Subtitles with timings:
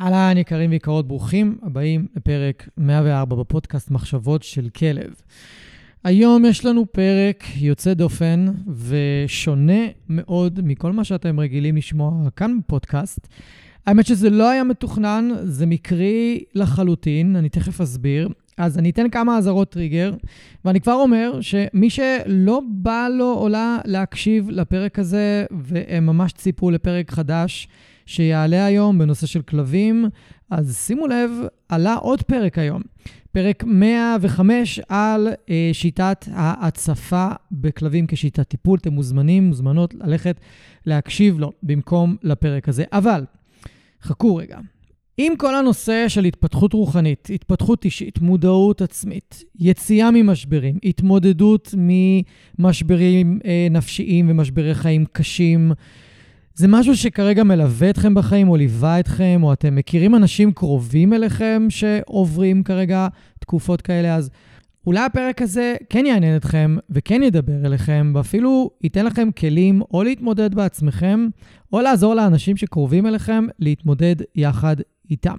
[0.00, 5.14] אהלן, יקרים ויקרות, ברוכים הבאים לפרק 104 בפודקאסט מחשבות של כלב.
[6.04, 8.46] היום יש לנו פרק יוצא דופן
[8.88, 13.28] ושונה מאוד מכל מה שאתם רגילים לשמוע כאן בפודקאסט.
[13.86, 18.28] האמת שזה לא היה מתוכנן, זה מקרי לחלוטין, אני תכף אסביר.
[18.58, 20.14] אז אני אתן כמה אזהרות טריגר,
[20.64, 26.70] ואני כבר אומר שמי שלא בא לו או לה להקשיב לפרק הזה, והם ממש ציפו
[26.70, 27.68] לפרק חדש,
[28.06, 30.04] שיעלה היום בנושא של כלבים.
[30.50, 31.30] אז שימו לב,
[31.68, 32.82] עלה עוד פרק היום,
[33.32, 38.78] פרק 105 על אה, שיטת ההצפה בכלבים כשיטת טיפול.
[38.78, 40.40] אתם מוזמנים, מוזמנות ללכת
[40.86, 42.84] להקשיב לו במקום לפרק הזה.
[42.92, 43.24] אבל,
[44.02, 44.58] חכו רגע.
[45.18, 51.74] עם כל הנושא של התפתחות רוחנית, התפתחות אישית, מודעות עצמית, יציאה ממשברים, התמודדות
[52.58, 55.72] ממשברים אה, נפשיים ומשברי חיים קשים,
[56.54, 61.66] זה משהו שכרגע מלווה אתכם בחיים, או ליווה אתכם, או אתם מכירים אנשים קרובים אליכם
[61.68, 63.08] שעוברים כרגע
[63.40, 64.30] תקופות כאלה, אז
[64.86, 70.54] אולי הפרק הזה כן יעניין אתכם וכן ידבר אליכם, ואפילו ייתן לכם כלים או להתמודד
[70.54, 71.28] בעצמכם,
[71.72, 74.76] או לעזור לאנשים שקרובים אליכם להתמודד יחד
[75.10, 75.36] איתם.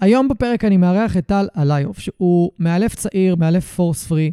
[0.00, 4.32] היום בפרק אני מארח את טל עליוף, שהוא מאלף צעיר, מאלף פורס פרי,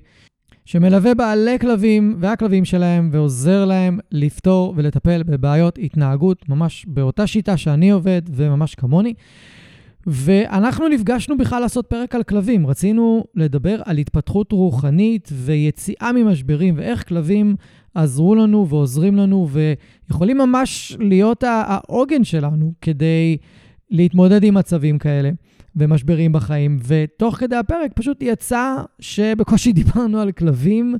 [0.69, 7.89] שמלווה בעלי כלבים והכלבים שלהם ועוזר להם לפתור ולטפל בבעיות התנהגות, ממש באותה שיטה שאני
[7.89, 9.13] עובד וממש כמוני.
[10.07, 12.67] ואנחנו נפגשנו בכלל לעשות פרק על כלבים.
[12.67, 17.55] רצינו לדבר על התפתחות רוחנית ויציאה ממשברים ואיך כלבים
[17.95, 23.37] עזרו לנו ועוזרים לנו ויכולים ממש להיות העוגן שלנו כדי
[23.91, 25.31] להתמודד עם מצבים כאלה.
[25.75, 30.95] ומשברים בחיים, ותוך כדי הפרק פשוט יצא שבקושי דיברנו על כלבים.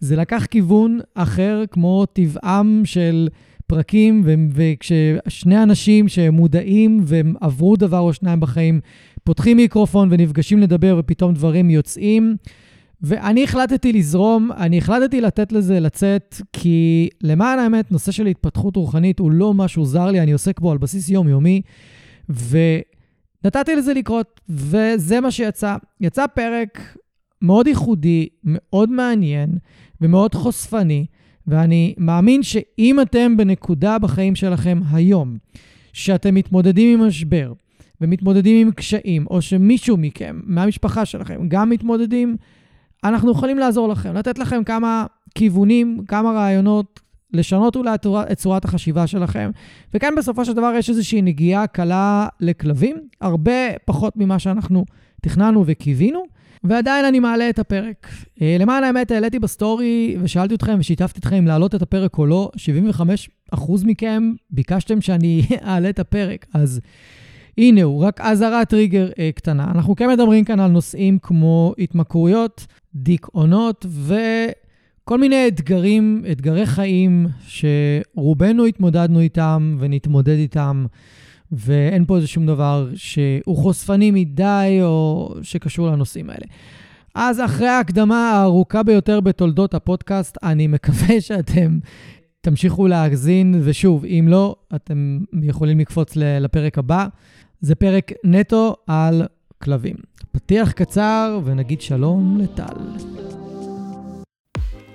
[0.00, 3.28] זה לקח כיוון אחר, כמו טבעם של
[3.66, 4.22] פרקים,
[4.54, 8.80] וכששני אנשים שמודעים והם עברו דבר או שניים בחיים,
[9.24, 12.36] פותחים מיקרופון ונפגשים לדבר ופתאום דברים יוצאים.
[13.02, 19.18] ואני החלטתי לזרום, אני החלטתי לתת לזה לצאת, כי למען האמת, נושא של התפתחות רוחנית
[19.18, 21.62] הוא לא משהו זר לי, אני עוסק בו על בסיס יומיומי,
[22.30, 22.58] ו...
[23.44, 25.76] נתתי לזה לקרות, וזה מה שיצא.
[26.00, 26.96] יצא פרק
[27.42, 29.58] מאוד ייחודי, מאוד מעניין
[30.00, 31.06] ומאוד חושפני,
[31.46, 35.36] ואני מאמין שאם אתם בנקודה בחיים שלכם היום,
[35.92, 37.52] שאתם מתמודדים עם משבר
[38.00, 42.36] ומתמודדים עם קשיים, או שמישהו מכם, מהמשפחה שלכם, גם מתמודדים,
[43.04, 47.00] אנחנו יכולים לעזור לכם, לתת לכם כמה כיוונים, כמה רעיונות,
[47.32, 47.94] לשנות אולי
[48.32, 49.50] את צורת החשיבה שלכם.
[49.94, 53.52] וכאן בסופו של דבר יש איזושהי נגיעה קלה לכלבים, הרבה
[53.84, 54.84] פחות ממה שאנחנו
[55.22, 56.22] תכננו וקיווינו,
[56.64, 58.08] ועדיין אני מעלה את הפרק.
[58.42, 62.50] אה, למען האמת, העליתי בסטורי ושאלתי אתכם ושיתפתי אתכם אם להעלות את הפרק או לא.
[63.52, 66.80] 75% מכם ביקשתם שאני אעלה את הפרק, אז...
[67.58, 69.64] הנה הוא, רק אזהרת טריגר אה, קטנה.
[69.64, 73.86] אנחנו כן מדברים כאן על נושאים כמו התמכרויות, דיכאונות.
[75.12, 80.86] כל מיני אתגרים, אתגרי חיים, שרובנו התמודדנו איתם ונתמודד איתם,
[81.52, 86.46] ואין פה איזה שום דבר שהוא חושפני מדי או שקשור לנושאים האלה.
[87.14, 91.78] אז אחרי ההקדמה הארוכה ביותר בתולדות הפודקאסט, אני מקווה שאתם
[92.40, 97.06] תמשיכו להאזין, ושוב, אם לא, אתם יכולים לקפוץ לפרק הבא.
[97.60, 99.22] זה פרק נטו על
[99.62, 99.96] כלבים.
[100.32, 103.41] פתיח קצר ונגיד שלום לטל.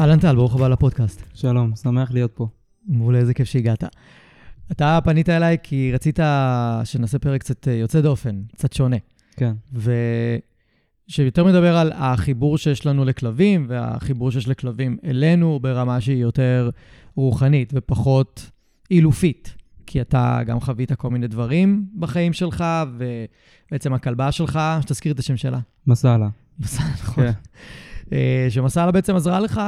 [0.00, 1.22] אהלן טל, ברוך הבא לפודקאסט.
[1.34, 2.48] שלום, שמח להיות פה.
[2.86, 3.84] מעולה, איזה כיף שהגעת.
[4.72, 6.18] אתה פנית אליי כי רצית
[6.84, 8.96] שנעשה פרק קצת אה, יוצא דופן, קצת שונה.
[9.36, 9.52] כן.
[11.08, 16.70] ושיותר מדבר על החיבור שיש לנו לכלבים, והחיבור שיש לכלבים אלינו ברמה שהיא יותר
[17.16, 18.50] רוחנית ופחות
[18.90, 19.54] אילופית.
[19.86, 22.64] כי אתה גם חווית כל מיני דברים בחיים שלך,
[23.70, 25.58] ובעצם הכלבה שלך, שתזכיר את השם שלה.
[25.86, 26.28] מסאלה.
[26.58, 27.24] מסאלה, נכון.
[27.24, 27.32] אה,
[28.48, 29.60] שמסאלה בעצם עזרה לך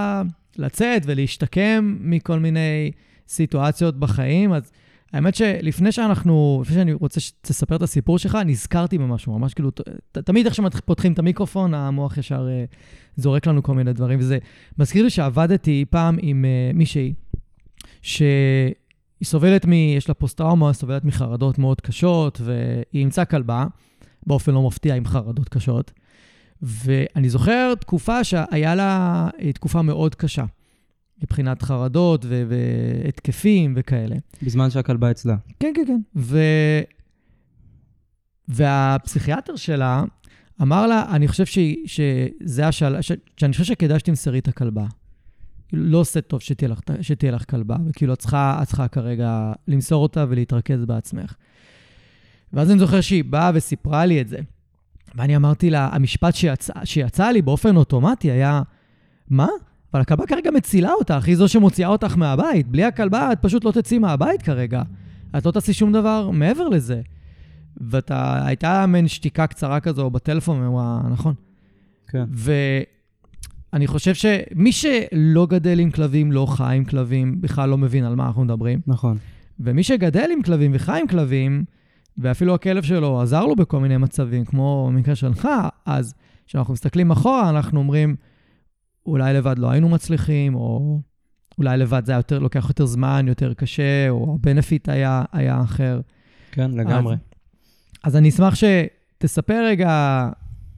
[0.56, 2.90] לצאת ולהשתקם מכל מיני
[3.28, 4.52] סיטואציות בחיים.
[4.52, 4.72] אז
[5.12, 9.80] האמת שלפני שאנחנו, לפני שאני רוצה שתספר את הסיפור שלך, נזכרתי במשהו, ממש כאילו, ת,
[10.18, 12.76] תמיד איך שפותחים את המיקרופון, המוח ישר uh,
[13.16, 14.38] זורק לנו כל מיני דברים, וזה
[14.78, 17.12] מזכיר לי שעבדתי פעם עם uh, מישהי,
[18.02, 18.74] שהיא
[19.24, 19.72] סובלת מ...
[19.72, 23.66] יש לה פוסט-טראומה, סובלת מחרדות מאוד קשות, והיא אימצה כלבה,
[24.26, 25.92] באופן לא מפתיע, עם חרדות קשות.
[26.62, 30.44] ואני זוכר תקופה שהיה לה תקופה מאוד קשה.
[31.22, 34.16] מבחינת חרדות ו- והתקפים וכאלה.
[34.42, 35.36] בזמן שהכלבה אצלה.
[35.60, 36.00] כן, כן, כן.
[36.16, 36.38] ו...
[38.48, 40.04] והפסיכיאטר שלה
[40.62, 41.58] אמר לה, אני חושב ש...
[41.86, 43.12] שזה השאלה, ש...
[43.36, 44.86] שאני חושב שכדאי שתמסרי את הכלבה.
[45.72, 50.02] לא עושה טוב שתהיה לך, שתהיה לך כלבה, וכאילו את צריכה, את צריכה כרגע למסור
[50.02, 51.34] אותה ולהתרכז בעצמך.
[52.52, 54.38] ואז אני זוכר שהיא באה וסיפרה לי את זה.
[55.14, 58.62] ואני אמרתי לה, המשפט שיצא, שיצא לי באופן אוטומטי היה,
[59.30, 59.48] מה?
[59.94, 62.68] אבל הכלבה כרגע מצילה אותך, היא זו שמוציאה אותך מהבית.
[62.68, 64.82] בלי הכלבה את פשוט לא תצאי מהבית כרגע.
[65.38, 67.00] את לא תעשי שום דבר מעבר לזה.
[67.76, 71.34] ואתה, הייתה מעין שתיקה קצרה כזו בטלפון, ואמרה, נכון.
[72.08, 72.24] כן.
[73.72, 78.14] ואני חושב שמי שלא גדל עם כלבים, לא חי עם כלבים, בכלל לא מבין על
[78.14, 78.80] מה אנחנו מדברים.
[78.86, 79.16] נכון.
[79.60, 81.64] ומי שגדל עם כלבים וחי עם כלבים,
[82.18, 85.48] ואפילו הכלב שלו עזר לו בכל מיני מצבים, כמו במקרה שלך,
[85.86, 86.14] אז
[86.46, 88.16] כשאנחנו מסתכלים אחורה, אנחנו אומרים,
[89.06, 91.00] אולי לבד לא היינו מצליחים, או
[91.58, 96.00] אולי לבד זה היה יותר, לוקח יותר זמן, יותר קשה, או הבנפיט היה, היה אחר.
[96.52, 97.14] כן, לגמרי.
[97.14, 97.20] אז,
[98.04, 100.28] אז אני אשמח שתספר רגע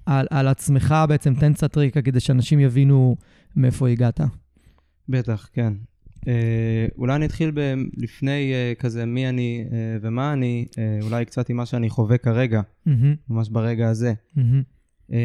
[0.06, 3.16] על, על עצמך בעצם, תן קצת ריקה כדי שאנשים יבינו
[3.56, 4.20] מאיפה הגעת.
[5.08, 5.72] בטח, כן.
[6.28, 6.32] אה,
[6.98, 11.48] אולי אני אתחיל ב- לפני אה, כזה מי אני אה, ומה אני, אה, אולי קצת
[11.48, 12.90] עם מה שאני חווה כרגע, Mm-hmm,
[13.28, 14.12] ממש ברגע הזה.
[14.36, 14.40] mm-hmm,
[15.12, 15.18] אה,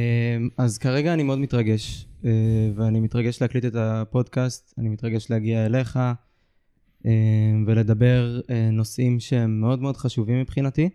[0.58, 2.32] אז כרגע אני מאוד מתרגש, אה,
[2.76, 6.00] ואני מתרגש להקליט את הפודקאסט, אני מתרגש להגיע אליך
[7.06, 7.12] אה,
[7.68, 10.90] ולדבר אה, נושאים שהם מאוד מאוד חשובים מבחינתי,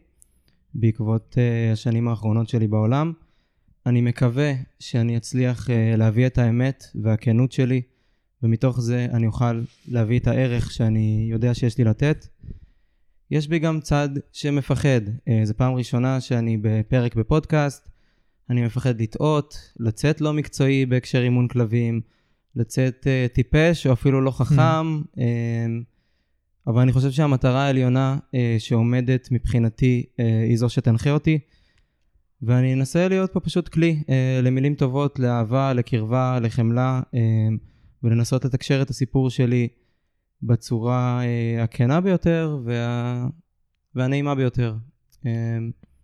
[0.75, 3.13] בעקבות אה, השנים האחרונות שלי בעולם.
[3.87, 7.83] אני מקווה שאני אצליח אה, להביא את האמת והכנות שלי,
[8.45, 12.27] ומתוך זה אני אוכל להביא את הערך שאני יודע שיש לי לתת.
[13.31, 15.01] יש בי גם צד שמפחד.
[15.29, 17.89] אה, זו פעם ראשונה שאני בפרק בפודקאסט.
[18.51, 22.01] אני מפחד לטעות, לצאת לא מקצועי בהקשר אימון כלבים,
[22.57, 25.19] לצאת uh, טיפש או אפילו לא חכם, uh,
[26.67, 31.39] אבל אני חושב שהמטרה העליונה uh, שעומדת מבחינתי uh, היא זו שתנחה אותי,
[32.43, 34.11] ואני אנסה להיות פה פשוט כלי uh,
[34.43, 37.19] למילים טובות, לאהבה, לקרבה, לחמלה, uh,
[38.05, 39.69] ולנסות לתקשר את הסיפור שלי
[40.43, 43.27] בצורה uh, הכנה ביותר וה...
[43.95, 44.75] והנעימה ביותר.
[45.13, 45.27] Uh,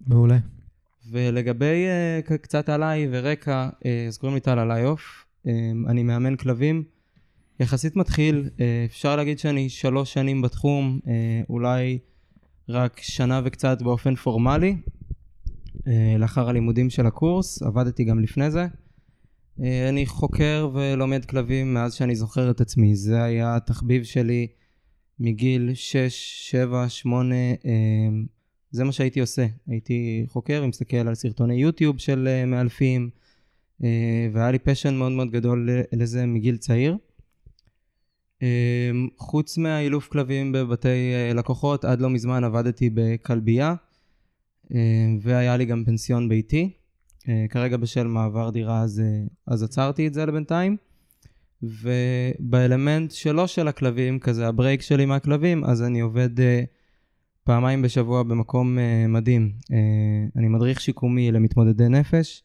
[0.06, 0.38] מעולה.
[1.11, 1.87] ולגבי
[2.29, 5.50] uh, קצת עליי ורקע, uh, אז קוראים לי טל עליוף, uh,
[5.88, 6.85] אני מאמן כלבים,
[7.61, 8.49] יחסית מתחיל,
[8.85, 11.00] אפשר להגיד שאני שלוש שנים בתחום,
[11.49, 11.99] אולי
[12.69, 14.76] רק שנה וקצת באופן פורמלי,
[16.19, 18.67] לאחר הלימודים של הקורס, עבדתי גם לפני זה.
[19.58, 24.47] Uh, אני חוקר ולומד כלבים מאז שאני זוכר את עצמי, זה היה התחביב שלי
[25.19, 25.97] מגיל 6,
[26.50, 27.67] 7, 8, uh,
[28.70, 29.47] זה מה שהייתי עושה.
[29.67, 33.11] הייתי חוקר ומסתכל על סרטוני יוטיוב של uh, מאלפים,
[33.82, 33.85] uh,
[34.32, 36.97] והיה לי פשן מאוד מאוד גדול לזה מגיל צעיר.
[39.16, 43.75] חוץ מהאילוף כלבים בבתי לקוחות, עד לא מזמן עבדתי בכלבייה,
[45.21, 46.71] והיה לי גם פנסיון ביתי.
[47.22, 50.76] Uh, כרגע בשל מעבר דירה אז, uh, אז עצרתי את זה לבינתיים.
[51.62, 56.38] ובאלמנט שלו של הכלבים, כזה הברייק שלי מהכלבים, אז אני עובד...
[56.38, 56.42] Uh,
[57.44, 59.52] פעמיים בשבוע במקום uh, מדהים.
[59.62, 59.74] Uh,
[60.36, 62.42] אני מדריך שיקומי למתמודדי נפש,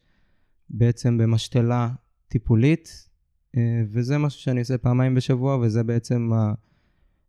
[0.70, 1.88] בעצם במשתלה
[2.28, 3.08] טיפולית,
[3.56, 3.58] uh,
[3.92, 6.30] וזה משהו שאני עושה פעמיים בשבוע, וזה בעצם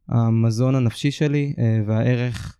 [0.08, 2.57] המזון הנפשי שלי uh, והערך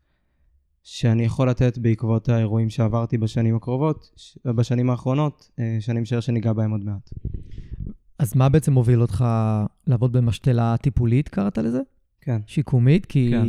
[0.90, 6.54] שאני יכול לתת בעקבות האירועים שעברתי בשנים הקרובות, ש- בשנים האחרונות, uh, שאני משער שניגע
[6.54, 7.10] בהם עוד מעט.
[8.20, 9.26] אז מה בעצם מוביל אותך
[9.88, 11.80] לעבוד במשתלה טיפולית, קראת לזה?
[12.22, 12.42] כן.
[12.48, 13.06] שיקומית?
[13.06, 13.32] כי...
[13.32, 13.46] כן.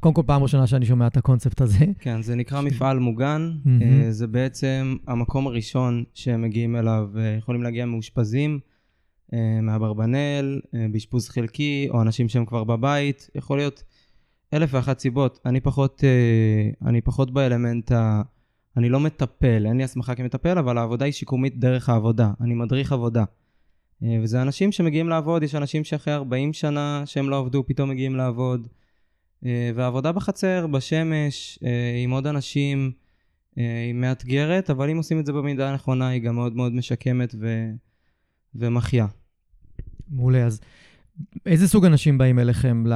[0.00, 1.84] קודם כל, פעם ראשונה שאני שומע את הקונספט הזה.
[1.98, 3.50] כן, זה נקרא מפעל מוגן.
[3.82, 8.58] אה, זה בעצם המקום הראשון שהם מגיעים אליו, אה, יכולים להגיע מאושפזים,
[9.34, 13.82] אה, מאברבנל, אה, באשפוז חלקי, או אנשים שהם כבר בבית, יכול להיות
[14.52, 15.38] אלף ואחת סיבות.
[15.46, 18.22] אני פחות, אה, אני פחות באלמנט ה...
[18.76, 22.32] אני לא מטפל, אין לי הסמכה כמטפל, אבל העבודה היא שיקומית דרך העבודה.
[22.40, 23.24] אני מדריך עבודה.
[24.02, 28.16] אה, וזה אנשים שמגיעים לעבוד, יש אנשים שאחרי 40 שנה שהם לא עבדו, פתאום מגיעים
[28.16, 28.68] לעבוד.
[29.46, 31.58] אה, והעבודה בחצר, בשמש,
[32.04, 32.92] עם עוד אנשים,
[33.56, 37.70] היא מאתגרת, אבל אם עושים את זה במידה הנכונה, היא גם מאוד מאוד משקמת ו...
[38.54, 39.06] ומחיה.
[40.10, 40.60] מעולה, אז
[41.46, 42.92] איזה סוג אנשים באים אליכם ל...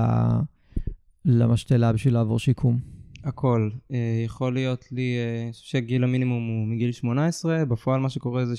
[1.26, 2.78] למשתלה בשביל לעבור שיקום?
[3.25, 3.71] הכל.
[3.92, 8.47] אה, יכול להיות לי, אה, אני חושב שגיל המינימום הוא מגיל 18, בפועל מה שקורה
[8.47, 8.54] זה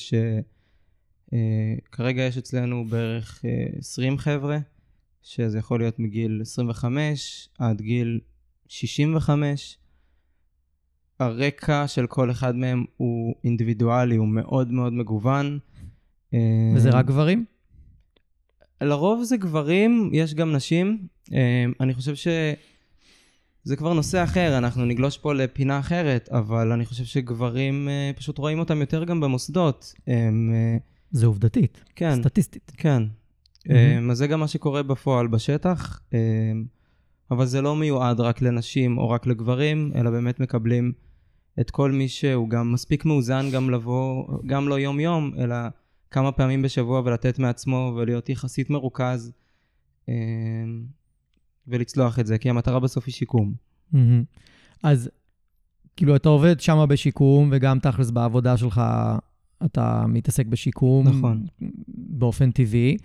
[1.88, 3.46] שכרגע יש אצלנו בערך
[3.80, 4.58] 20 חבר'ה,
[5.22, 8.20] שזה יכול להיות מגיל 25 עד גיל
[8.68, 9.78] 65.
[11.20, 15.60] הרקע של כל אחד מהם הוא אינדיבידואלי, הוא מאוד מאוד מגוון.
[16.76, 17.46] וזה רק גברים?
[18.82, 21.08] לרוב זה גברים, יש גם נשים.
[21.80, 27.90] אני חושב שזה כבר נושא אחר, אנחנו נגלוש פה לפינה אחרת, אבל אני חושב שגברים,
[28.16, 29.94] פשוט רואים אותם יותר גם במוסדות.
[31.12, 32.22] זה עובדתית, כן.
[32.22, 32.72] סטטיסטית.
[32.78, 33.04] כן.
[33.68, 34.12] Mm-hmm.
[34.12, 36.02] אז זה גם מה שקורה בפועל בשטח,
[37.32, 40.92] אבל זה לא מיועד רק לנשים או רק לגברים, אלא באמת מקבלים
[41.60, 45.56] את כל מי שהוא גם מספיק מאוזן גם לבוא, גם לא יום-יום, אלא
[46.12, 49.32] כמה פעמים בשבוע ולתת מעצמו ולהיות יחסית מרוכז
[51.68, 53.54] ולצלוח את זה, כי המטרה בסוף היא שיקום.
[53.94, 53.98] Mm-hmm.
[54.84, 55.10] אז
[55.96, 58.82] כאילו אתה עובד שם בשיקום, וגם תכלס בעבודה שלך
[59.66, 61.08] אתה מתעסק בשיקום.
[61.08, 61.46] נכון.
[61.98, 62.98] באופן טבעי.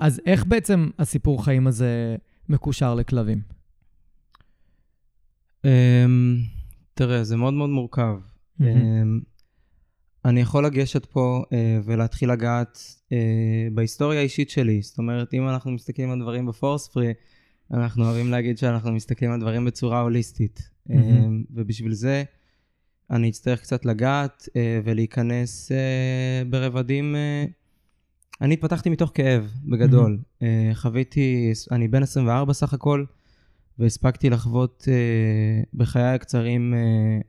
[0.00, 2.16] אז איך בעצם הסיפור חיים הזה
[2.48, 3.40] מקושר לכלבים?
[5.62, 5.68] Um,
[6.94, 8.16] תראה, זה מאוד מאוד מורכב.
[8.60, 8.64] Mm-hmm.
[8.64, 9.24] Um,
[10.24, 11.52] אני יכול לגשת פה uh,
[11.84, 13.12] ולהתחיל לגעת uh,
[13.74, 14.82] בהיסטוריה האישית שלי.
[14.82, 17.12] זאת אומרת, אם אנחנו מסתכלים על דברים בפורס פרי,
[17.72, 20.70] אנחנו אוהבים להגיד שאנחנו מסתכלים על דברים בצורה הוליסטית.
[20.88, 20.92] Mm-hmm.
[21.50, 22.24] ובשביל זה
[23.10, 24.52] אני אצטרך קצת לגעת uh,
[24.84, 27.14] ולהיכנס uh, ברבדים...
[27.14, 27.52] Uh,
[28.40, 30.18] אני התפתחתי מתוך כאב, בגדול.
[30.18, 30.44] Mm-hmm.
[30.74, 33.04] חוויתי, אני בן 24 סך הכל,
[33.78, 34.88] והספקתי לחוות
[35.74, 36.74] בחיי הקצרים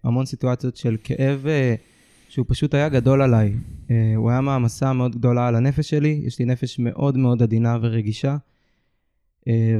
[0.04, 1.46] המון סיטואציות של כאב
[2.30, 3.54] שהוא פשוט היה גדול עליי.
[4.16, 8.38] הוא היה מעמסה מאוד גדולה על הנפש שלי, יש לי נפש מאוד מאוד עדינה ורגישה,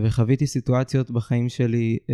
[0.04, 2.12] וחוויתי סיטואציות בחיים שלי uh,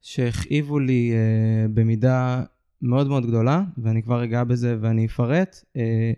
[0.00, 2.42] שהכאיבו לי uh, במידה
[2.82, 6.12] מאוד מאוד גדולה, ואני כבר אגע בזה ואני אפרט, אה,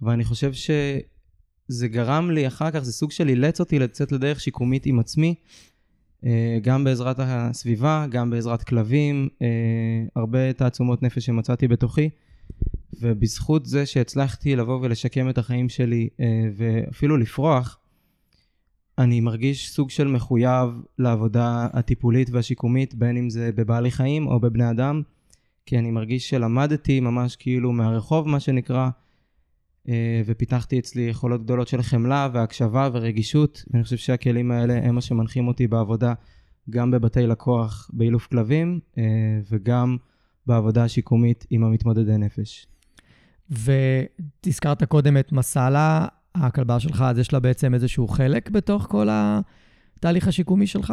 [0.00, 4.86] ואני חושב שזה גרם לי אחר כך, זה סוג של אילץ אותי לצאת לדרך שיקומית
[4.86, 5.34] עם עצמי,
[6.24, 9.48] אה, גם בעזרת הסביבה, גם בעזרת כלבים, אה,
[10.16, 12.10] הרבה תעצומות נפש שמצאתי בתוכי,
[13.00, 16.08] ובזכות זה שהצלחתי לבוא ולשקם את החיים שלי
[16.56, 17.78] ואפילו לפרוח,
[18.98, 24.70] אני מרגיש סוג של מחויב לעבודה הטיפולית והשיקומית, בין אם זה בבעלי חיים או בבני
[24.70, 25.02] אדם.
[25.66, 28.88] כי אני מרגיש שלמדתי ממש כאילו מהרחוב, מה שנקרא,
[29.88, 35.00] אה, ופיתחתי אצלי יכולות גדולות של חמלה והקשבה ורגישות, ואני חושב שהכלים האלה הם מה
[35.00, 36.14] שמנחים אותי בעבודה,
[36.70, 39.02] גם בבתי לקוח באילוף כלבים, אה,
[39.50, 39.96] וגם
[40.46, 42.66] בעבודה השיקומית עם המתמודדי נפש.
[43.50, 50.28] ותזכרת קודם את מסאלה, הכלבה שלך, אז יש לה בעצם איזשהו חלק בתוך כל התהליך
[50.28, 50.92] השיקומי שלך?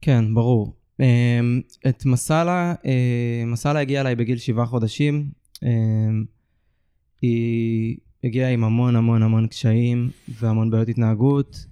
[0.00, 0.76] כן, ברור.
[1.00, 5.30] אמ, את מסאלה, אה, מסאלה הגיעה אליי בגיל שבעה חודשים.
[5.62, 6.24] אמ,
[7.22, 11.66] היא הגיעה עם המון המון המון קשיים והמון בעיות התנהגות,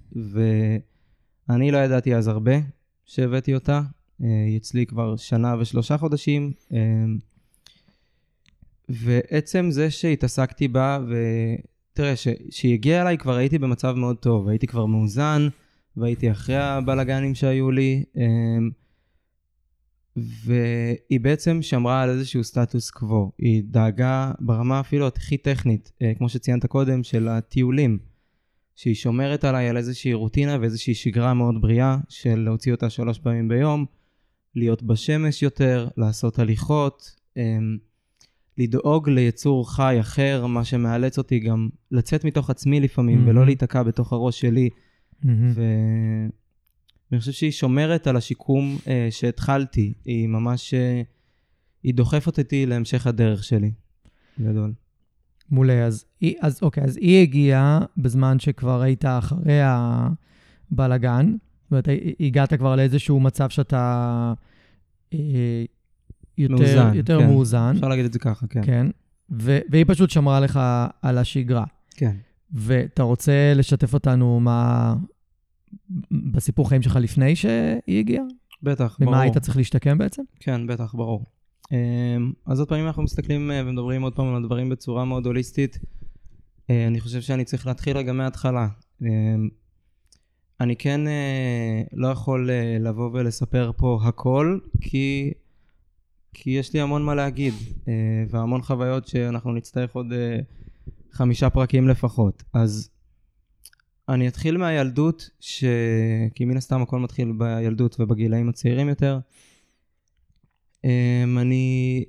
[1.49, 2.55] ואני לא ידעתי אז הרבה
[3.05, 3.81] שהבאתי אותה.
[4.23, 6.51] אה, היא אצלי כבר שנה ושלושה חודשים.
[6.71, 7.17] אמ,
[8.89, 12.13] ועצם זה שהתעסקתי בה, ותראה,
[12.49, 15.47] כשהיא הגיעה אליי כבר הייתי במצב מאוד טוב, הייתי כבר מאוזן,
[15.97, 18.03] והייתי אחרי הבלאגנים שהיו לי.
[20.17, 23.31] והיא בעצם שמרה על איזשהו סטטוס קוו.
[23.37, 27.97] היא דאגה ברמה אפילו הכי טכנית, אה, כמו שציינת קודם, של הטיולים.
[28.75, 33.47] שהיא שומרת עליי על איזושהי רוטינה ואיזושהי שגרה מאוד בריאה של להוציא אותה שלוש פעמים
[33.47, 33.85] ביום,
[34.57, 37.77] להיות בשמש יותר, לעשות הליכות, אמ,
[38.57, 43.29] לדאוג ליצור חי אחר, מה שמאלץ אותי גם לצאת מתוך עצמי לפעמים mm-hmm.
[43.29, 44.69] ולא להיתקע בתוך הראש שלי.
[44.69, 45.27] Mm-hmm.
[47.11, 49.93] ואני חושב שהיא שומרת על השיקום אה, שהתחלתי.
[50.05, 51.01] היא ממש, אה,
[51.83, 53.71] היא דוחפת אותי להמשך הדרך שלי.
[54.41, 54.73] גדול.
[55.49, 56.05] מעולה, אז,
[56.41, 61.35] אז אוקיי, אז היא הגיעה בזמן שכבר היית אחרי הבלגן,
[61.67, 61.87] זאת אומרת,
[62.19, 64.33] הגעת כבר לאיזשהו מצב שאתה
[65.13, 65.19] אה,
[66.37, 67.27] יותר מאוזן, יותר כן.
[67.27, 67.73] מאוזן.
[67.75, 68.61] אפשר להגיד את זה ככה, כן.
[68.65, 68.87] כן,
[69.31, 70.59] ו- והיא פשוט שמרה לך
[71.01, 71.65] על השגרה.
[71.95, 72.15] כן.
[72.51, 74.95] ואתה רוצה לשתף אותנו מה,
[76.11, 78.23] בסיפור חיים שלך לפני שהיא הגיעה?
[78.63, 79.13] בטח, ברור.
[79.13, 80.21] ומה היית צריך להשתקם בעצם?
[80.39, 81.25] כן, בטח, ברור.
[81.71, 85.79] אמ, אז עוד פעמים אנחנו מסתכלים אה, ומדברים עוד פעם על הדברים בצורה מאוד הוליסטית.
[86.69, 88.67] אה, אני חושב שאני צריך להתחיל רגע מההתחלה.
[90.59, 92.49] אני כן אה, לא יכול
[92.79, 95.33] לבוא ולספר פה הכל, כי
[96.39, 97.53] כי יש לי המון מה להגיד,
[97.87, 97.93] אה,
[98.29, 100.39] והמון חוויות שאנחנו נצטרך עוד אה,
[101.11, 102.43] חמישה פרקים לפחות.
[102.53, 102.89] אז
[104.09, 105.63] אני אתחיל מהילדות, ש...
[106.35, 109.19] כי מן הסתם הכל מתחיל בילדות ובגילאים הצעירים יותר.
[110.83, 112.05] אמ, אני...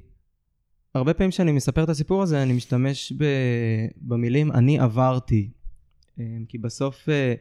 [0.94, 3.24] הרבה פעמים כשאני מספר את הסיפור הזה, אני משתמש ב...
[3.96, 5.50] במילים אני עברתי.
[6.18, 7.34] אמ, כי בסוף אה,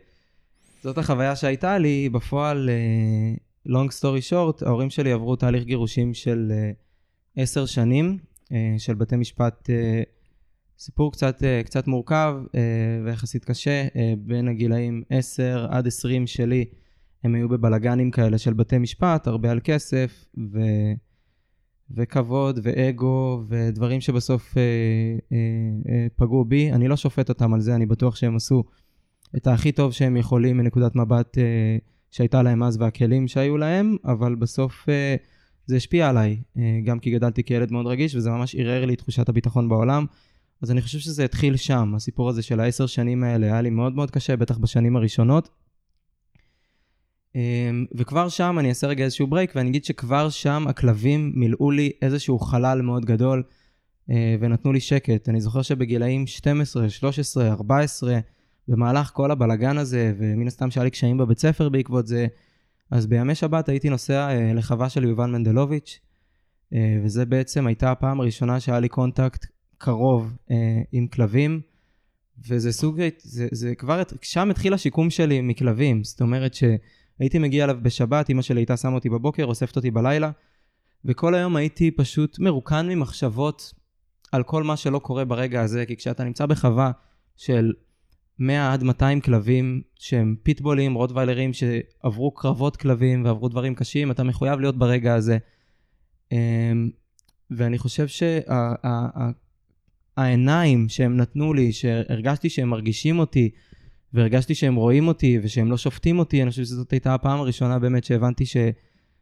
[0.87, 3.35] זאת החוויה שהייתה לי, בפועל, אה,
[3.73, 6.71] long story short, ההורים שלי עברו תהליך גירושים של אה,
[7.43, 8.17] עשר שנים,
[8.77, 9.69] של בתי משפט
[10.79, 12.61] סיפור קצת, אה, קצת מורכב אה,
[13.05, 16.65] ויחסית קשה, אה, בין הגילאים 10 עד 20 שלי,
[17.23, 20.59] הם היו בבלגנים כאלה של בתי משפט, הרבה על כסף, ו...
[21.91, 24.63] וכבוד ואגו ודברים שבסוף אה,
[25.31, 25.37] אה,
[25.93, 26.71] אה, פגעו בי.
[26.71, 28.63] אני לא שופט אותם על זה, אני בטוח שהם עשו
[29.35, 31.77] את הכי טוב שהם יכולים מנקודת מבט אה,
[32.11, 35.15] שהייתה להם אז והכלים שהיו להם, אבל בסוף אה,
[35.65, 39.29] זה השפיע עליי, אה, גם כי גדלתי כילד מאוד רגיש וזה ממש ערער לי תחושת
[39.29, 40.05] הביטחון בעולם.
[40.61, 43.95] אז אני חושב שזה התחיל שם, הסיפור הזה של העשר שנים האלה היה לי מאוד
[43.95, 45.49] מאוד קשה, בטח בשנים הראשונות.
[47.35, 51.91] אמ, וכבר שם אני אעשה רגע איזשהו ברייק ואני אגיד שכבר שם הכלבים מילאו לי
[52.01, 53.43] איזשהו חלל מאוד גדול
[54.09, 55.29] אה, ונתנו לי שקט.
[55.29, 58.19] אני זוכר שבגילאים 12, 13, 14,
[58.67, 62.27] במהלך כל הבלגן הזה, ומן הסתם שהיה לי קשיים בבית ספר בעקבות זה,
[62.91, 65.99] אז בימי שבת הייתי נוסע אה, לחווה של יובל מנדלוביץ',
[66.73, 69.45] אה, וזה בעצם הייתה הפעם הראשונה שהיה לי קונטקט
[69.77, 71.61] קרוב אה, עם כלבים,
[72.47, 77.77] וזה סוג, זה, זה כבר, שם התחיל השיקום שלי מכלבים, זאת אומרת שהייתי מגיע אליו
[77.81, 80.31] בשבת, אמא שלי הייתה שמה אותי בבוקר, אוספת אותי בלילה,
[81.05, 83.73] וכל היום הייתי פשוט מרוקן ממחשבות
[84.31, 86.91] על כל מה שלא קורה ברגע הזה, כי כשאתה נמצא בחווה
[87.35, 87.73] של
[88.39, 94.59] 100 עד 200 כלבים שהם פיטבולים, רוטוויילרים, שעברו קרבות כלבים ועברו דברים קשים, אתה מחויב
[94.59, 95.37] להיות ברגע הזה.
[96.31, 96.89] אמ,
[97.51, 98.39] ואני חושב שה...
[100.17, 103.49] העיניים שהם נתנו לי, שהרגשתי שהם מרגישים אותי,
[104.13, 108.03] והרגשתי שהם רואים אותי ושהם לא שופטים אותי, אני חושב שזאת הייתה הפעם הראשונה באמת
[108.03, 108.57] שהבנתי ש,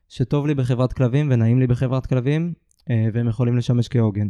[0.09, 2.53] שטוב לי בחברת כלבים ונעים לי בחברת כלבים,
[2.89, 4.27] אה, והם יכולים לשמש כעוגן.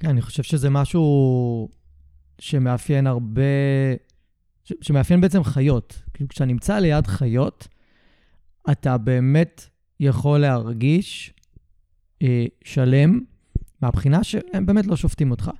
[0.00, 1.68] כן, אני חושב שזה משהו
[2.38, 3.42] שמאפיין הרבה,
[4.64, 6.02] ש, שמאפיין בעצם חיות.
[6.14, 7.68] כאילו, כשאתה נמצא ליד חיות,
[8.70, 9.68] אתה באמת
[10.00, 11.34] יכול להרגיש
[12.22, 13.20] אה, שלם,
[13.82, 15.50] מהבחינה שהם באמת לא שופטים אותך.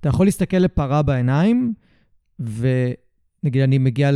[0.00, 1.74] אתה יכול להסתכל לפרה בעיניים,
[2.38, 4.10] ונגיד אני מגיע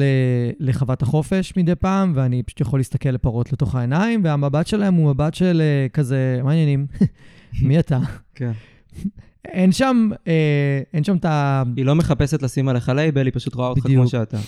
[0.58, 5.34] לחוות החופש מדי פעם, ואני פשוט יכול להסתכל לפרות לתוך העיניים, והמבט שלהם הוא מבט
[5.34, 6.86] של אה, כזה, מה העניינים?
[7.66, 7.98] מי אתה?
[8.34, 8.52] כן.
[9.44, 11.62] אין שם, אה, אין שם את ה...
[11.76, 14.38] היא לא מחפשת לשים עליך לייבל, היא פשוט רואה אותך כמו שאתה.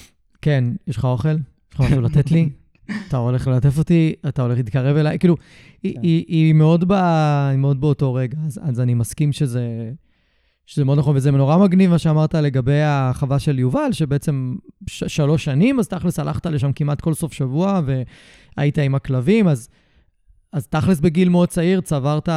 [0.43, 1.29] כן, יש לך אוכל?
[1.29, 2.49] יש לך משהו לתת לי?
[3.09, 5.37] אתה הולך ללטף אותי, אתה הולך להתקרב אליי, כאילו,
[5.83, 6.01] היא, כן.
[6.03, 9.91] היא, היא, מאוד ב, היא מאוד באותו רגע, אז, אז אני מסכים שזה,
[10.67, 14.55] שזה מאוד נכון, וזה נורא מגניב מה שאמרת לגבי החווה של יובל, שבעצם
[14.87, 17.81] ש, שלוש שנים, אז תכלס הלכת לשם כמעט כל סוף שבוע,
[18.57, 19.69] והיית עם הכלבים, אז,
[20.53, 22.29] אז תכלס בגיל מאוד צעיר צברת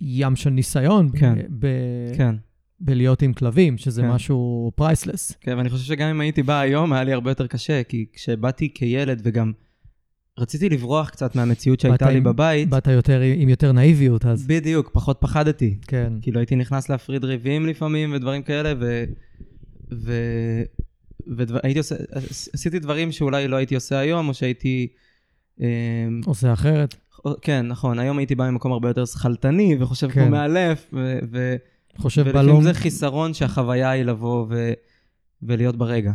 [0.00, 1.08] ים של ניסיון.
[1.18, 1.66] כן, ב,
[2.16, 2.34] כן.
[2.80, 4.10] בלהיות עם כלבים, שזה כן.
[4.10, 5.32] משהו פרייסלס.
[5.40, 8.74] כן, ואני חושב שגם אם הייתי בא היום, היה לי הרבה יותר קשה, כי כשבאתי
[8.74, 9.52] כילד וגם
[10.38, 12.68] רציתי לברוח קצת מהמציאות שהייתה לי עם, בבית.
[12.68, 14.46] באת יותר עם יותר נאיביות אז.
[14.46, 15.78] בדיוק, פחות פחדתי.
[15.86, 16.12] כן.
[16.22, 19.04] כאילו הייתי נכנס להפריד ריבים לפעמים ודברים כאלה, ו...
[19.92, 20.12] ו...
[21.26, 21.94] והייתי עושה,
[22.52, 24.88] עשיתי דברים שאולי לא הייתי עושה היום, או שהייתי...
[25.60, 26.94] אמ, עושה אחרת.
[27.42, 27.98] כן, נכון.
[27.98, 30.20] היום הייתי בא ממקום הרבה יותר שכלתני, וחושב כן.
[30.20, 31.18] כמו מאלף, ו...
[31.32, 31.56] ו...
[31.96, 32.36] חושב בלום.
[32.36, 34.72] ולפעמים זה חיסרון שהחוויה היא לבוא ו...
[35.42, 36.12] ולהיות ברגע.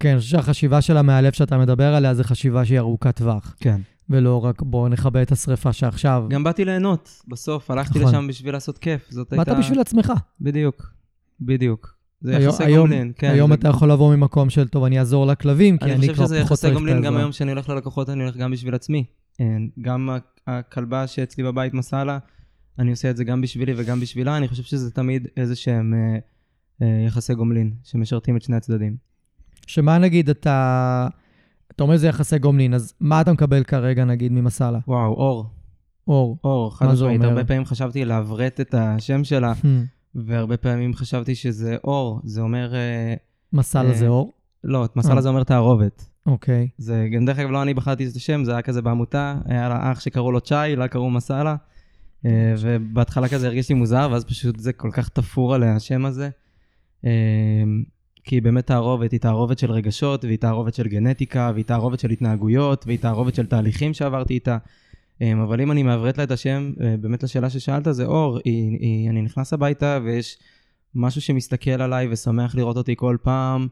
[0.00, 3.54] כן, אני חושב שהחשיבה של המאלף שאתה מדבר עליה זה חשיבה שהיא ארוכת טווח.
[3.60, 3.80] כן.
[4.10, 6.24] ולא רק בואו נכבה את השריפה שעכשיו.
[6.28, 8.14] גם באתי ליהנות, בסוף, הלכתי נכון.
[8.14, 9.54] לשם בשביל לעשות כיף, זאת הייתה...
[9.54, 10.12] באת בשביל עצמך.
[10.40, 10.92] בדיוק,
[11.40, 11.95] בדיוק.
[12.20, 13.30] זה היום, יחסי גומלין, כן.
[13.30, 13.54] היום זה...
[13.54, 16.30] אתה יכול לבוא ממקום של, טוב, אני אעזור לכלבים, כי אני, אני כבר פחות צריך
[16.30, 16.38] את העזרה.
[16.38, 19.04] אני חושב שזה יחסי גומלין, גם היום כשאני הולך ללקוחות, אני הולך גם בשביל עצמי.
[19.80, 20.08] גם
[20.46, 22.18] הכלבה שאצלי בבית מסאלה,
[22.78, 26.18] אני עושה את זה גם בשבילי וגם בשבילה, אני חושב שזה תמיד איזה שהם אה,
[26.82, 28.96] אה, יחסי גומלין, שמשרתים את שני הצדדים.
[29.66, 31.08] שמה נגיד אתה,
[31.74, 34.78] אתה אומר זה יחסי גומלין, אז מה אתה מקבל כרגע נגיד ממסאלה?
[34.88, 35.46] וואו, אור.
[36.08, 36.38] אור.
[36.44, 37.22] אור, חד משמעית.
[37.22, 39.66] הרבה פעמים חשבתי לעברת את השם שלה, hmm.
[40.24, 42.74] והרבה פעמים חשבתי שזה אור, זה אומר...
[42.74, 43.14] אה,
[43.52, 44.32] מסאלה זה אור?
[44.64, 46.08] לא, מסאלה זה אומר תערובת.
[46.26, 46.68] אוקיי.
[46.78, 49.92] זה, גם דרך אגב לא אני בחרתי את השם, זה היה כזה בעמותה, היה לה
[49.92, 51.56] אח שקראו לו צ'אי, לה קראו מסאלה.
[52.26, 56.30] אה, ובהתחלה כזה הרגיש לי מוזר, ואז פשוט זה כל כך תפור עליה, השם הזה.
[57.04, 57.10] אה,
[58.24, 62.86] כי באמת תערובת, היא תערובת של רגשות, והיא תערובת של גנטיקה, והיא תערובת של התנהגויות,
[62.86, 64.58] והיא תערובת של תהליכים שעברתי איתה.
[65.20, 68.38] אמ, אבל אם אני מעברת לה את השם, אה, באמת לשאלה ששאלת, זה אור.
[68.44, 70.38] היא, היא, אני נכנס הביתה ויש
[70.94, 73.68] משהו שמסתכל עליי ושמח לראות אותי כל פעם.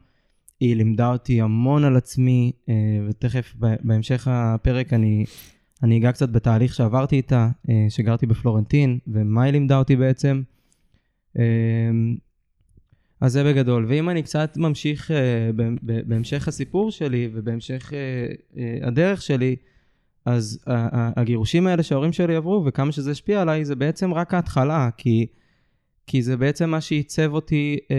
[0.61, 2.75] היא לימדה אותי המון על עצמי, אה,
[3.09, 5.25] ותכף בהמשך הפרק אני,
[5.83, 10.43] אני אגע קצת בתהליך שעברתי איתה, אה, שגרתי בפלורנטין, ומה היא לימדה אותי בעצם.
[11.39, 12.17] אמ,
[13.21, 13.87] אז זה בגדול.
[13.89, 15.11] ואם אני קצת ממשיך
[16.07, 17.93] בהמשך הסיפור שלי ובהמשך
[18.83, 19.57] הדרך שלי,
[20.25, 20.59] אז
[21.17, 25.27] הגירושים האלה שההורים שלי עברו, וכמה שזה השפיע עליי, זה בעצם רק ההתחלה, כי,
[26.07, 27.97] כי זה בעצם מה שעיצב אותי, אה,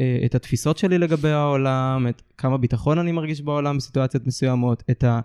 [0.00, 5.04] אה, את התפיסות שלי לגבי העולם, את כמה ביטחון אני מרגיש בעולם בסיטואציות מסוימות, את,
[5.04, 5.20] ה,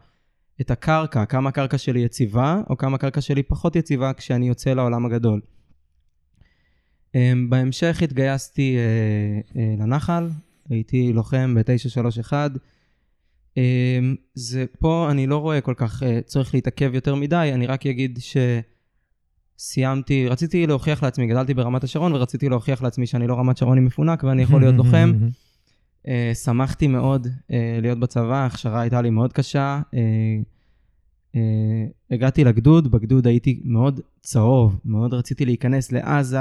[0.61, 5.05] את הקרקע, כמה הקרקע שלי יציבה, או כמה הקרקע שלי פחות יציבה כשאני יוצא לעולם
[5.05, 5.41] הגדול.
[7.15, 10.29] אה, בהמשך התגייסתי אה, אה, לנחל,
[10.69, 12.57] הייתי לוחם ב-931, אמ,
[14.35, 18.19] זה פה אני לא רואה כל כך אה, צורך להתעכב יותר מדי, אני רק אגיד
[19.59, 23.85] שסיימתי, רציתי להוכיח לעצמי, גדלתי ברמת השרון ורציתי להוכיח לעצמי שאני לא רמת שרון עם
[23.85, 25.13] מפונק ואני יכול להיות לוחם.
[26.07, 29.81] אה, שמחתי מאוד אה, להיות בצבא, ההכשרה הייתה לי מאוד קשה.
[32.11, 36.39] הגעתי לגדוד, בגדוד הייתי מאוד צהוב, מאוד רציתי להיכנס לעזה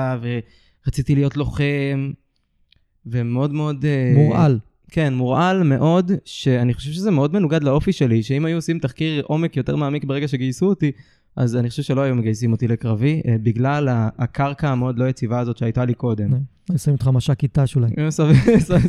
[0.84, 2.12] ורציתי להיות לוחם,
[3.06, 3.84] ומאוד מאוד...
[4.14, 4.58] מורעל.
[4.90, 9.56] כן, מורעל מאוד, שאני חושב שזה מאוד מנוגד לאופי שלי, שאם היו עושים תחקיר עומק
[9.56, 10.92] יותר מעמיק ברגע שגייסו אותי,
[11.36, 15.56] אז אני חושב שלא היו מגייסים אותי לקרבי, אה, בגלל הקרקע המאוד לא יציבה הזאת
[15.56, 16.32] שהייתה לי קודם.
[16.34, 17.88] אני אשים אותך מש"ק אית"ש אולי.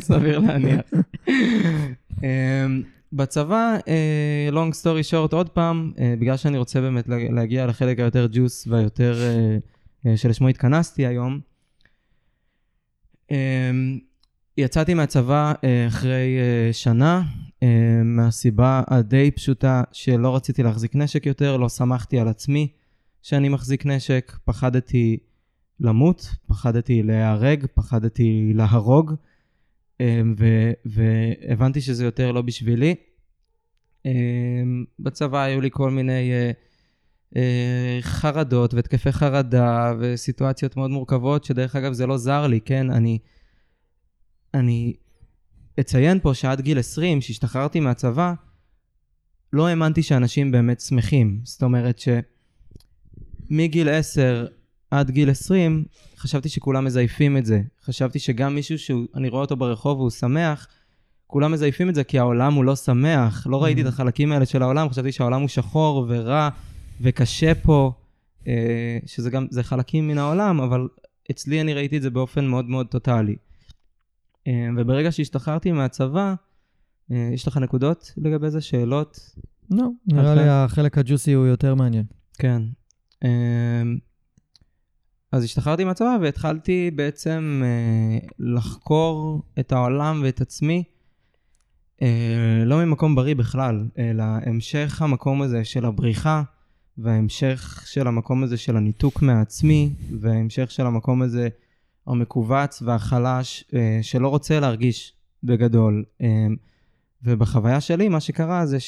[0.00, 0.80] סביר להניח.
[2.22, 7.98] אמ, בצבא, אה, long story short, עוד פעם, אה, בגלל שאני רוצה באמת להגיע לחלק
[7.98, 9.14] היותר ג'וס והיותר
[10.16, 11.40] שלשמו התכנסתי היום,
[13.30, 13.98] אמ,
[14.56, 17.22] יצאתי מהצבא אה, אחרי אה, שנה,
[17.62, 22.68] אה, מהסיבה הדי פשוטה שלא רציתי להחזיק נשק יותר, לא שמחתי על עצמי
[23.22, 25.18] שאני מחזיק נשק, פחדתי
[25.80, 29.14] למות, פחדתי להיהרג, פחדתי להרוג,
[30.84, 32.94] והבנתי שזה יותר לא בשבילי.
[34.98, 36.30] בצבא היו לי כל מיני
[38.00, 42.90] חרדות והתקפי חרדה וסיטואציות מאוד מורכבות, שדרך אגב זה לא זר לי, כן?
[42.90, 43.18] אני...
[44.54, 44.92] אני
[45.80, 48.34] אציין פה שעד גיל 20, שהשתחררתי מהצבא,
[49.52, 51.40] לא האמנתי שאנשים באמת שמחים.
[51.44, 52.00] זאת אומרת
[53.50, 54.46] שמגיל 10
[54.90, 55.84] עד גיל 20,
[56.16, 57.62] חשבתי שכולם מזייפים את זה.
[57.84, 60.68] חשבתי שגם מישהו שאני רואה אותו ברחוב והוא שמח,
[61.26, 63.46] כולם מזייפים את זה כי העולם הוא לא שמח.
[63.46, 63.88] לא ראיתי את mm-hmm.
[63.88, 66.48] החלקים האלה של העולם, חשבתי שהעולם הוא שחור ורע
[67.00, 67.92] וקשה פה,
[68.46, 70.88] אה, שזה גם, זה חלקים מן העולם, אבל
[71.30, 73.36] אצלי אני ראיתי את זה באופן מאוד מאוד טוטאלי.
[74.46, 76.34] אה, וברגע שהשתחררתי מהצבא,
[77.12, 78.60] אה, יש לך נקודות לגבי זה?
[78.60, 79.18] שאלות?
[79.70, 82.04] לא, נראה לי החלק הג'וסי הוא יותר מעניין.
[82.38, 82.62] כן.
[83.24, 83.82] אה,
[85.32, 87.62] אז השתחררתי מהצבא והתחלתי בעצם
[88.38, 90.84] לחקור את העולם ואת עצמי,
[92.64, 96.42] לא ממקום בריא בכלל, אלא המשך המקום הזה של הבריחה,
[96.98, 101.48] וההמשך של המקום הזה של הניתוק מעצמי, וההמשך של המקום הזה
[102.06, 106.04] המכווץ והחלש אה, שלא רוצה להרגיש בגדול.
[106.22, 106.46] אה,
[107.22, 108.78] ובחוויה שלי מה שקרה זה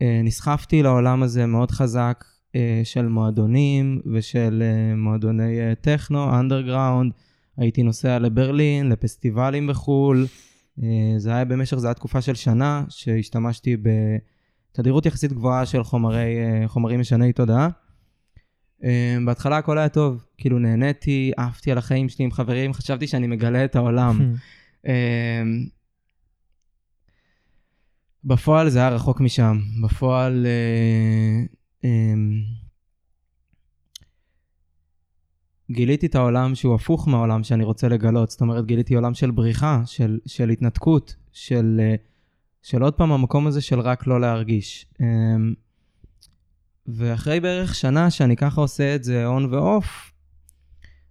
[0.00, 4.62] שנסחפתי לעולם הזה מאוד חזק אה, של מועדונים ושל
[4.96, 7.12] מועדוני טכנו, אנדרגראונד.
[7.56, 10.26] הייתי נוסע לברלין, לפסטיבלים בחו"ל.
[11.16, 13.76] זה היה במשך, זו הייתה תקופה של שנה שהשתמשתי
[14.72, 17.68] בתדירות יחסית גבוהה של חומרי, חומרים משני תודעה.
[18.84, 18.86] Um,
[19.26, 23.64] בהתחלה הכל היה טוב, כאילו נהניתי, עפתי על החיים שלי עם חברים, חשבתי שאני מגלה
[23.64, 24.34] את העולם.
[24.86, 24.88] um,
[28.24, 29.58] בפועל זה היה רחוק משם.
[29.82, 30.46] בפועל...
[30.46, 31.86] Uh, um,
[35.70, 38.30] גיליתי את העולם שהוא הפוך מהעולם שאני רוצה לגלות.
[38.30, 41.98] זאת אומרת, גיליתי עולם של בריחה, של, של התנתקות, של, uh,
[42.62, 44.86] של עוד פעם המקום הזה של רק לא להרגיש.
[46.86, 50.12] ואחרי בערך שנה שאני ככה עושה את זה און ואוף,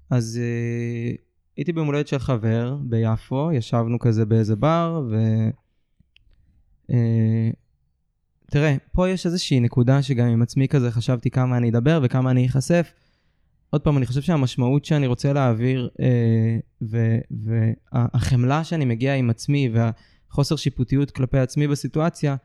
[0.09, 1.17] אז uh,
[1.57, 5.17] הייתי ביום הולדת של חבר ביפו, ישבנו כזה באיזה בר, ו...
[6.91, 6.93] Uh,
[8.51, 12.47] תראה, פה יש איזושהי נקודה שגם עם עצמי כזה חשבתי כמה אני אדבר וכמה אני
[12.47, 12.93] אחשף.
[13.69, 15.89] עוד פעם, אני חושב שהמשמעות שאני רוצה להעביר,
[16.81, 16.85] uh,
[17.31, 22.37] והחמלה שאני מגיע עם עצמי, והחוסר שיפוטיות כלפי עצמי בסיטואציה, אה,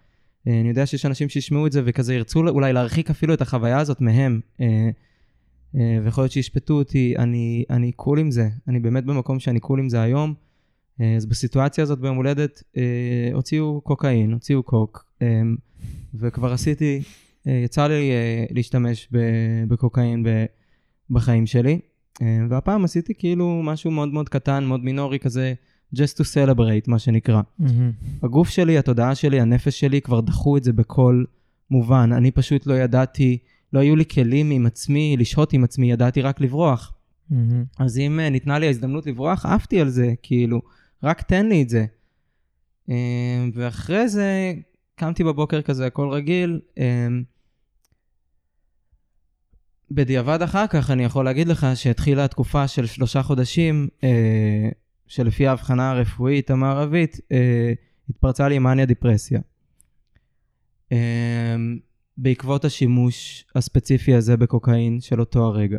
[0.46, 4.00] אני יודע שיש אנשים שישמעו את זה וכזה ירצו אולי להרחיק אפילו את החוויה הזאת
[4.00, 4.90] מהם, אה,
[5.76, 9.80] אה, ויכול להיות שישפטו אותי, אני, אני קול עם זה, אני באמת במקום שאני קול
[9.80, 10.34] עם זה היום.
[11.16, 12.62] אז בסיטואציה הזאת ביום הולדת
[13.32, 15.04] הוציאו קוקאין, הוציאו קוק,
[16.14, 17.02] וכבר עשיתי
[17.48, 19.08] אה, יצא לי אה, להשתמש
[19.68, 20.26] בקוקאין
[21.10, 21.80] בחיים שלי,
[22.22, 25.54] אה, והפעם עשיתי כאילו משהו מאוד מאוד קטן, מאוד מינורי כזה,
[25.94, 27.40] just to celebrate, מה שנקרא.
[27.58, 27.92] מהמם.
[28.22, 31.24] הגוף שלי, התודעה שלי, הנפש שלי, כבר דחו את זה בכל
[31.70, 32.12] מובן.
[32.12, 33.38] אני פשוט לא ידעתי,
[33.72, 36.92] לא היו לי כלים עם עצמי, לשהות עם עצמי, ידעתי רק לברוח.
[37.30, 37.64] מהמם.
[37.78, 40.60] אז אם אה, ניתנה לי ההזדמנות לברוח, עפתי על זה, כאילו,
[41.02, 41.86] רק תן לי את זה.
[42.90, 44.54] אה, ואחרי זה,
[44.94, 46.60] קמתי בבוקר כזה, הכל רגיל.
[46.78, 47.08] אה,
[49.90, 54.68] בדיעבד אחר כך, אני יכול להגיד לך שהתחילה התקופה של שלושה חודשים, אה,
[55.08, 57.72] שלפי ההבחנה הרפואית המערבית, אה,
[58.10, 59.40] התפרצה לי מאניה דיפרסיה.
[60.92, 61.56] אה,
[62.16, 65.78] בעקבות השימוש הספציפי הזה בקוקאין של אותו הרגע.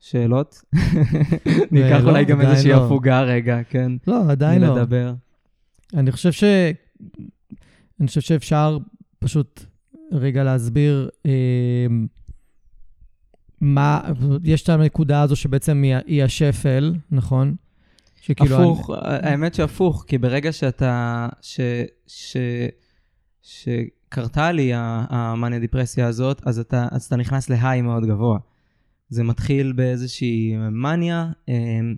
[0.00, 0.62] שאלות?
[1.72, 2.84] אני אקח לא, אולי גם איזושהי לא.
[2.84, 3.92] הפוגה רגע, כן?
[4.06, 4.76] לא, עדיין לא.
[4.76, 5.14] לדבר.
[5.94, 6.44] אני חושב ש...
[8.00, 8.78] אני חושב שאפשר
[9.18, 9.64] פשוט
[10.12, 11.86] רגע להסביר אה,
[13.64, 14.00] מה...
[14.44, 17.54] יש את הנקודה הזו שבעצם היא, השפל, נכון?
[18.20, 18.56] שכאילו...
[18.56, 21.60] הפוך, האמת שהפוך, כי ברגע שאתה, ש,
[22.06, 22.36] ש,
[23.42, 28.38] שקרתה לי המאניה דיפרסיה הזאת, אז אתה, אז אתה נכנס להיי מאוד גבוה.
[29.08, 31.94] זה מתחיל באיזושהי מניה, אמ,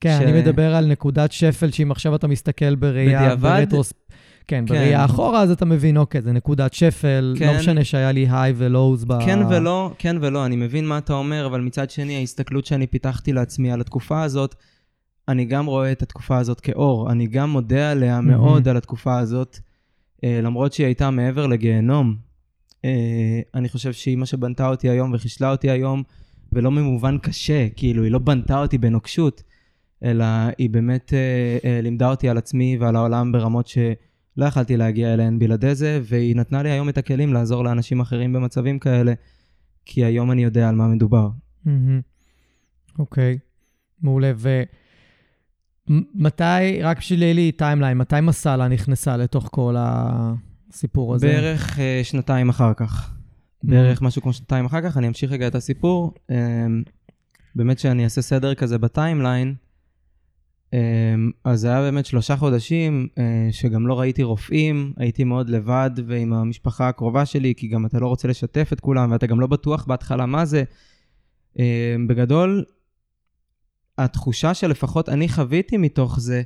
[0.00, 3.20] כן, ש- אני מדבר על נקודת שפל שאם עכשיו אתה מסתכל בראייה...
[3.20, 3.42] בדיעבד?
[3.42, 3.92] ברטרוס...
[4.46, 4.74] כן, כן.
[4.74, 7.46] בראייה אחורה, אז אתה מבין, אוקיי, זה נקודת שפל, כן.
[7.46, 9.24] לא משנה שהיה לי היי ולואוז ב...
[9.24, 13.32] כן ולא, כן ולא, אני מבין מה אתה אומר, אבל מצד שני, ההסתכלות שאני פיתחתי
[13.32, 14.54] לעצמי על התקופה הזאת,
[15.28, 17.10] אני גם רואה את התקופה הזאת כאור.
[17.12, 18.20] אני גם מודה עליה.
[18.20, 19.58] מאוד על התקופה הזאת,
[20.24, 22.16] אה, למרות שהיא הייתה מעבר לגיהנום.
[22.84, 26.02] אה, אני חושב שהיא מה שבנתה אותי היום וחישלה אותי היום,
[26.52, 29.42] ולא במובן קשה, כאילו, היא לא בנתה אותי בנוקשות,
[30.04, 30.24] אלא
[30.58, 31.12] היא באמת
[31.64, 33.66] אה, לימדה אותי על עצמי ועל העולם ברמות
[34.36, 38.32] שלא יכלתי להגיע אליהן בלעדי זה, והיא נתנה לי היום את הכלים לעזור לאנשים אחרים
[38.32, 39.12] במצבים כאלה,
[39.86, 41.28] כי היום אני יודע על מה מדובר.
[42.98, 43.38] אוקיי,
[44.02, 44.32] מעולה.
[45.88, 51.26] ומתי, רק בשביל לי timeline, מתי מסאלה נכנסה לתוך כל הסיפור הזה?
[51.26, 53.14] בערך אה, שנתיים אחר כך.
[53.64, 56.14] בערך משהו כמו שנתיים אחר כך, אני אמשיך רגע את הסיפור.
[56.30, 56.82] אמ,
[57.54, 59.54] באמת שאני אעשה סדר כזה בטיימליין.
[60.72, 65.90] אמ, אז זה היה באמת שלושה חודשים אה, שגם לא ראיתי רופאים, הייתי מאוד לבד
[66.06, 69.46] ועם המשפחה הקרובה שלי, כי גם אתה לא רוצה לשתף את כולם ואתה גם לא
[69.46, 70.64] בטוח בהתחלה מה זה.
[71.58, 72.64] אמ, בגדול,
[73.98, 76.42] התחושה שלפחות אני חוויתי מתוך זה,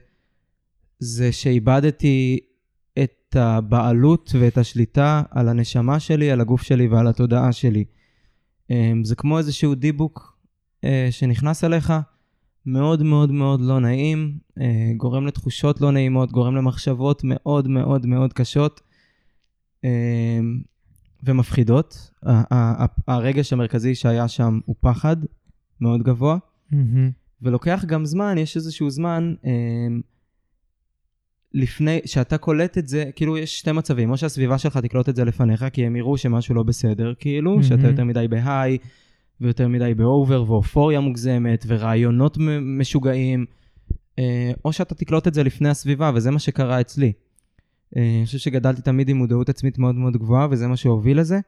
[0.99, 2.39] זה שאיבדתי
[3.03, 7.85] את הבעלות ואת השליטה על הנשמה שלי, על הגוף שלי ועל התודעה שלי.
[8.71, 10.39] אמ, זה כמו איזשהו דיבוק
[10.85, 11.93] אה, שנכנס אליך,
[12.66, 18.33] מאוד מאוד מאוד לא נעים, אה, גורם לתחושות לא נעימות, גורם למחשבות מאוד מאוד מאוד
[18.33, 18.81] קשות
[19.85, 20.61] אמ,
[21.24, 22.11] ומפחידות.
[23.09, 25.16] הרגש המרכזי שהיה שם הוא פחד
[25.81, 26.38] מאוד גבוה.
[27.42, 30.00] ולוקח גם זמן, יש איזשהו זמן אמ,
[31.55, 35.24] לפני שאתה קולט את זה, כאילו יש שתי מצבים, או שהסביבה שלך תקלוט את זה
[35.24, 37.62] לפניך, כי הם יראו שמשהו לא בסדר, כאילו.
[37.62, 38.79] שאתה יותר מדי בהיי,
[39.40, 43.46] ויותר מדי באובר, ואופוריה מוגזמת, ורעיונות משוגעים,
[44.18, 47.12] אה, או שאתה תקלוט את זה לפני הסביבה, וזה מה שקרה אצלי.
[47.96, 51.40] אה, אני חושב שגדלתי תמיד עם מודעות עצמית מאוד מאוד גבוהה, וזה מה שהוביל לזה.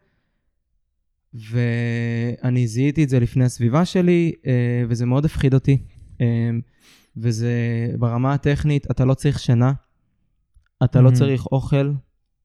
[1.34, 4.52] ואני זיהיתי את זה לפני הסביבה שלי, אה,
[4.88, 5.78] וזה מאוד הפחיד אותי.
[7.16, 7.52] וזה
[7.98, 9.72] ברמה הטכנית, אתה לא צריך שינה,
[10.84, 11.14] אתה לא Mhm.
[11.14, 11.92] צריך אוכל,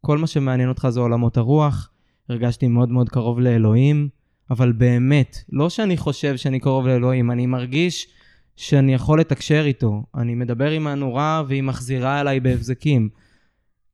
[0.01, 1.89] כל מה שמעניין אותך זה עולמות הרוח.
[2.29, 4.09] הרגשתי מאוד מאוד קרוב לאלוהים,
[4.51, 8.07] אבל באמת, לא שאני חושב שאני קרוב לאלוהים, אני מרגיש
[8.55, 10.03] שאני יכול לתקשר איתו.
[10.15, 13.09] אני מדבר עם הנורה והיא מחזירה אליי בהבזקים.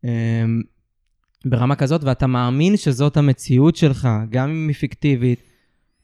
[0.04, 0.10] אמ,
[1.46, 5.40] ברמה כזאת, ואתה מאמין שזאת המציאות שלך, גם אם היא פיקטיבית.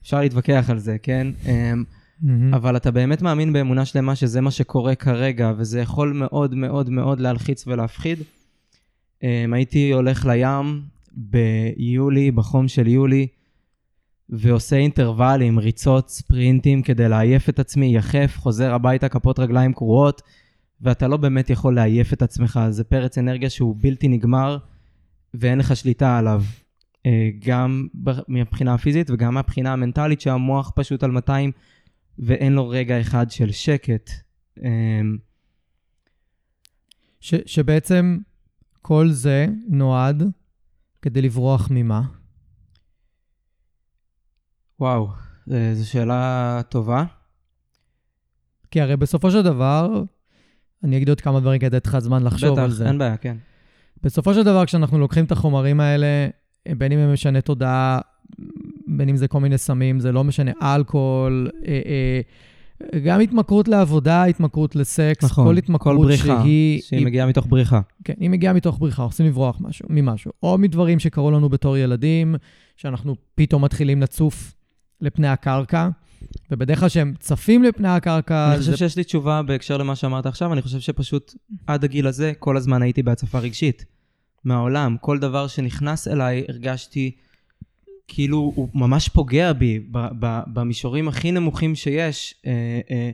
[0.01, 1.27] אפשר להתווכח על זה, כן?
[1.45, 1.83] אמ,
[2.21, 2.53] מהמם.
[2.53, 7.19] אבל אתה באמת מאמין באמונה שלמה שזה מה שקורה כרגע, וזה יכול מאוד מאוד מאוד
[7.19, 8.19] להלחיץ ולהפחיד.
[9.19, 10.81] Um, הייתי הולך לים
[11.11, 13.27] ביולי, בחום של יולי,
[14.29, 20.21] ועושה אינטרוולים, ריצות, ספרינטים כדי לעייף את עצמי, יחף, חוזר הביתה, כפות רגליים קרועות,
[20.81, 22.59] ואתה לא באמת יכול לעייף את עצמך.
[22.69, 24.57] זה פרץ אנרגיה שהוא בלתי נגמר,
[25.33, 26.43] ואין לך שליטה עליו.
[27.07, 27.07] Uh,
[27.45, 27.87] גם
[28.27, 31.51] מהבחינה הפיזית וגם מהבחינה המנטלית, שהמוח פשוט על 200
[32.19, 34.09] ואין לו רגע אחד של שקט.
[34.63, 35.17] אמ,
[37.19, 38.17] ש, שבעצם
[38.81, 40.23] כל זה נועד
[41.01, 42.01] כדי לברוח ממה?
[44.79, 45.07] וואו,
[45.51, 47.03] אה, זו שאלה טובה.
[48.71, 50.03] כי הרי בסופו של דבר,
[50.83, 52.87] אני אגיד עוד כמה דברים כדי לתת לך זמן לחשוב על בטח, זה.
[52.87, 53.37] אין בעיה, כן.
[54.03, 56.07] בסופו של דבר, כשאנחנו לוקחים את החומרים האלה,
[56.77, 57.99] בין אם הם משנה תודעה,
[58.87, 61.81] בין אם זה כל מיני סמים, זה לא משנה, אלכוהול, אה,
[62.93, 66.81] אה, גם התמכרות לעבודה, התמכרות לסקס, נכון, כל התמכרות כל בריחה, שהיא...
[66.81, 67.81] שהיא היא- מגיעה מתוך בריחה.
[68.03, 70.31] כן, היא מגיעה מתוך בריחה, רוצים לברוח משהו, ממשהו.
[70.43, 72.35] או מדברים שקרו לנו בתור ילדים,
[72.77, 74.53] שאנחנו פתאום מתחילים לצוף
[75.01, 75.89] לפני הקרקע,
[76.51, 78.77] ובדרך כלל כשהם צפים לפני הקרקע, אני חושב זה...
[78.77, 81.33] שיש לי תשובה בהקשר למה שאמרת עכשיו, אני חושב שפשוט
[81.67, 83.85] עד הגיל הזה, כל הזמן הייתי בהצפה רגשית
[84.43, 84.97] מהעולם.
[85.01, 87.11] כל דבר שנכנס אליי, הרגשתי
[88.07, 89.79] כאילו הוא ממש פוגע בי
[90.47, 92.35] במישורים הכי נמוכים שיש.
[92.45, 93.09] אה, אה,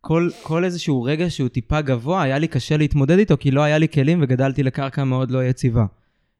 [0.00, 3.78] כל, כל איזשהו רגע שהוא טיפה גבוה, היה לי קשה להתמודד איתו, כי לא היה
[3.78, 5.84] לי כלים וגדלתי לקרקע מאוד לא יציבה.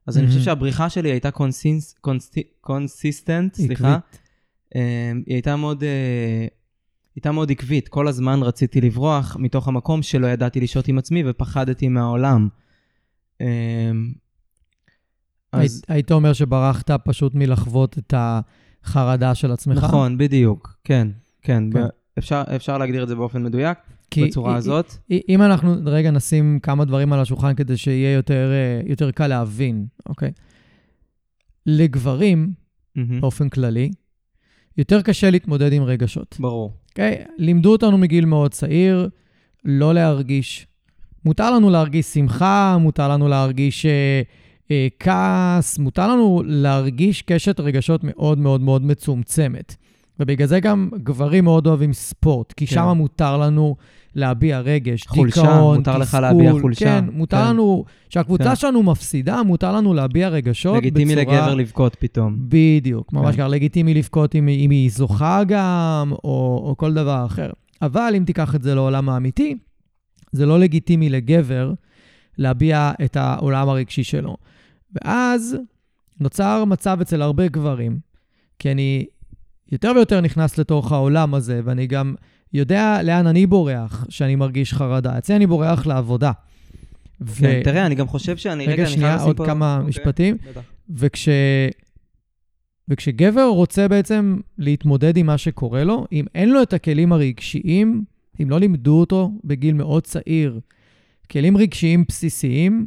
[0.06, 0.40] אז אני חושב.
[0.40, 3.94] שהבריחה שלי הייתה consis, consi, consistent, סליחה.
[3.94, 4.14] עקבית.
[4.14, 4.19] אה,
[4.74, 6.46] היא הייתה מאוד, אה,
[7.16, 7.88] הייתה מאוד עקבית.
[7.88, 12.48] כל הזמן רציתי לברוח מתוך המקום שלא ידעתי לשהות עם עצמי ופחדתי מהעולם.
[13.40, 13.90] אה,
[15.52, 19.76] אז היית- אומר שברחת פשוט מלחוות את החרדה של עצמך?
[19.84, 21.08] נכון, בדיוק, כן,
[21.42, 21.64] כן.
[21.72, 21.84] כן.
[22.18, 23.78] אפשר, אפשר להגדיר את זה באופן מדויק,
[24.26, 24.92] בצורה הזאת.
[25.28, 29.86] אם אנחנו רגע נשים כמה דברים על השולחן כדי שיהיה יותר, אה, יותר קל להבין,
[30.08, 30.30] אוקיי?
[31.66, 32.52] לגברים,
[32.96, 33.20] מהמם.
[33.20, 33.90] באופן כללי,
[34.78, 36.36] יותר קשה להתמודד עם רגשות.
[36.40, 36.72] ברור.
[36.90, 37.24] אוקיי?
[37.38, 39.08] לימדו אותנו מגיל מאוד צעיר
[39.64, 40.66] לא להרגיש.
[41.24, 44.22] מותר לנו להרגיש שמחה, מותר לנו להרגיש אה,
[44.70, 49.76] אה, כעס, מותר לנו להרגיש קשת רגשות מאוד מאוד מאוד מצומצמת.
[50.20, 52.74] ובגלל זה גם גברים מאוד אוהבים ספורט, כי כן.
[52.74, 53.76] שם מותר לנו
[54.14, 56.20] להביע רגש, חולשה, דיכאון, מותר לך תסכול.
[56.20, 56.84] להביע חולשה.
[56.84, 57.48] כן, מותר כן.
[57.48, 58.56] לנו, כשהקבוצה כן.
[58.56, 61.36] שלנו מפסידה, מותר לנו להביע רגשות לגיטימי בצורה...
[61.36, 62.36] לגבר לבכות פתאום.
[62.38, 63.42] בדיוק, ממש כן.
[63.42, 67.50] ככה, לגיטימי לבכות אם, אם היא זוכה גם, או, או כל דבר אחר.
[67.82, 69.56] אבל אם תיקח את זה לעולם האמיתי,
[70.32, 71.72] זה לא לגיטימי לגבר
[72.38, 74.36] להביע את העולם הרגשי שלו.
[74.94, 75.56] ואז
[76.20, 77.98] נוצר מצב אצל הרבה גברים,
[78.58, 79.06] כי אני
[79.72, 82.14] יותר ויותר נכנס לתוך העולם הזה, ואני גם
[82.52, 85.18] יודע לאן אני בורח כשאני מרגיש חרדה.
[85.18, 86.32] אצלי אני בורח לעבודה.
[87.20, 88.66] ו- כן, תראה, אני גם חושב שאני...
[88.66, 90.36] רגע, חייב שנייה, עוד פה- כמה אוקיי, משפטים.
[90.50, 90.60] בטח.
[90.96, 91.28] וכש...
[92.88, 98.04] וכשגבר רוצה בעצם להתמודד עם מה שקורה לו, אם אין לו את הכלים הרגשיים,
[98.42, 100.60] אם לא לימדו אותו בגיל מאוד צעיר,
[101.30, 102.86] כלים רגשיים בסיסיים,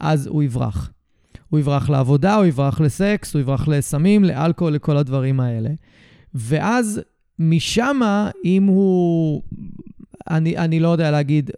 [0.00, 0.90] אז הוא יברח.
[1.50, 5.70] הוא יברח לעבודה, הוא יברח לסקס, הוא יברח לסמים, לאלכוהול, לכל הדברים האלה.
[6.34, 7.00] ואז
[7.38, 9.42] משמה, אם הוא...
[10.30, 11.50] אני, אני לא יודע להגיד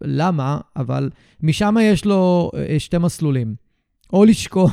[0.00, 1.10] למה, אבל
[1.42, 3.54] משם יש לו אה, שתי מסלולים.
[4.12, 4.70] או לשקוע,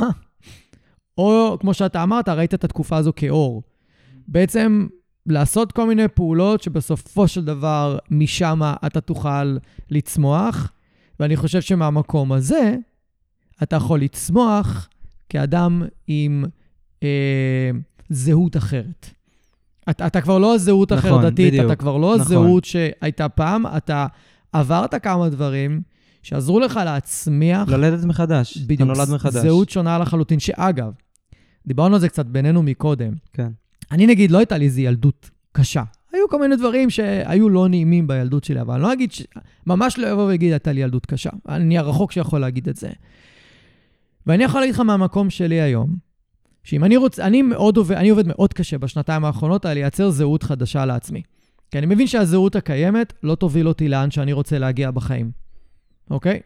[1.17, 3.63] או כמו שאתה אמרת, ראית את התקופה הזו כאור.
[4.27, 4.87] בעצם
[5.25, 9.57] לעשות כל מיני פעולות שבסופו של דבר משם אתה תוכל
[9.89, 10.71] לצמוח,
[11.19, 12.75] ואני חושב שמהמקום הזה
[13.63, 14.89] אתה יכול לצמוח
[15.29, 16.45] כאדם עם
[17.03, 17.71] אה,
[18.11, 19.09] זהות אחרת.
[19.89, 21.65] אתה, אתה כבר לא הזהות נכון, אחרת דתית, בדיוק.
[21.65, 22.21] אתה כבר לא נכון.
[22.21, 24.07] הזהות שהייתה פעם, אתה
[24.51, 25.81] עברת כמה דברים
[26.23, 28.57] שעזרו לך להצמיח ללדת מחדש.
[28.57, 29.41] אתה בדיוק, נולד מחדש.
[29.41, 30.91] זהות שונה לחלוטין, שאגב,
[31.67, 33.13] דיברנו על זה קצת בינינו מקודם.
[33.33, 33.49] כן.
[33.91, 35.83] אני נגיד, לא הייתה לי איזו ילדות קשה.
[36.13, 39.21] היו כל מיני דברים שהיו לא נעימים בילדות שלי, אבל אני לא אגיד, ש...
[39.67, 41.29] ממש לא אבוא ואגיד, הייתה לי ילדות קשה.
[41.49, 42.89] אני הרחוק שיכול להגיד את זה.
[44.27, 45.95] ואני יכול להגיד לך מהמקום שלי היום,
[46.63, 50.43] שאם אני רוצה, אני מאוד עובד, אני עובד מאוד קשה בשנתיים האחרונות על לייצר זהות
[50.43, 51.21] חדשה לעצמי.
[51.71, 55.31] כי אני מבין שהזהות הקיימת לא תוביל אותי לאן שאני רוצה להגיע בחיים,
[56.09, 56.39] אוקיי?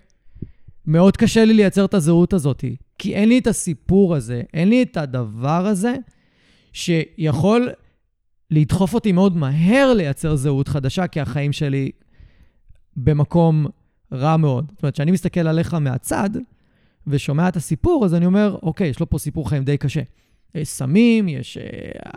[0.87, 2.63] מאוד קשה לי לייצר את הזהות הזאת,
[2.97, 5.95] כי אין לי את הסיפור הזה, אין לי את הדבר הזה
[6.73, 7.69] שיכול
[8.51, 11.91] לדחוף אותי מאוד מהר לייצר זהות חדשה, כי החיים שלי
[12.97, 13.65] במקום
[14.11, 14.71] רע מאוד.
[14.71, 16.29] זאת אומרת, כשאני מסתכל עליך מהצד
[17.07, 20.01] ושומע את הסיפור, אז אני אומר, אוקיי, יש לו פה סיפור חיים די קשה.
[20.55, 21.63] יש סמים, יש אה,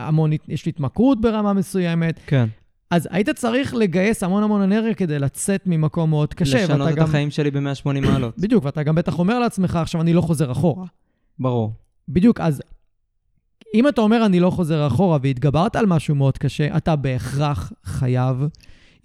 [0.06, 2.48] המון, יש התמכרות ברמה מסוימת, כן.
[2.90, 6.64] אז היית צריך לגייס המון המון אנרגיה כדי לצאת ממקום מאוד קשה.
[6.64, 8.38] לשנות את גם, החיים שלי ב-180 מעלות.
[8.42, 10.86] בדיוק, ואתה גם בטח אומר לעצמך, עכשיו אני לא חוזר אחורה.
[11.38, 11.72] ברור.
[12.08, 12.62] בדיוק, אז
[13.74, 18.36] אם אתה אומר אני לא חוזר אחורה והתגברת על משהו מאוד קשה, אתה בהכרח חייב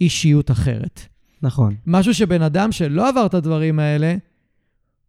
[0.01, 1.01] אישיות אחרת.
[1.41, 1.75] נכון.
[1.87, 4.15] משהו שבן אדם שלא עבר את הדברים האלה,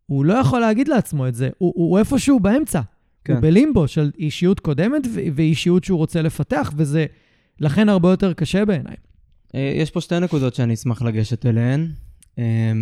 [0.07, 1.51] הוא לא יכול להגיד לעצמו את זה.
[1.59, 2.81] הוא, הוא איפשהו באמצע.
[3.25, 3.33] כן.
[3.33, 3.43] הוא.
[3.43, 7.07] בלימבו של אישיות קודמת ו- ואישיות שהוא רוצה לפתח, וזה
[7.61, 8.97] לכן הרבה יותר קשה בעיניי.
[9.55, 11.89] אה, יש פה שתי נקודות שאני אשמח לגשת אליהן.
[12.39, 12.73] אה,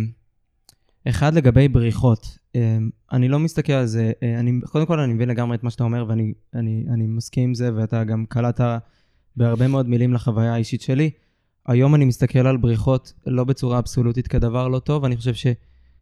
[1.09, 2.37] אחד, לגבי בריחות.
[2.55, 2.77] אה,
[3.11, 5.83] אני לא מסתכל על זה, אה, אני, קודם כל אני מבין לגמרי את מה שאתה
[5.83, 8.61] אומר, ואני אני, אני מסכים עם זה, ואתה גם קלעת
[9.35, 11.09] בהרבה מאוד מילים לחוויה האישית שלי.
[11.67, 15.33] היום אני מסתכל על בריחות לא בצורה אבסולוטית כדבר לא טוב, אני חושב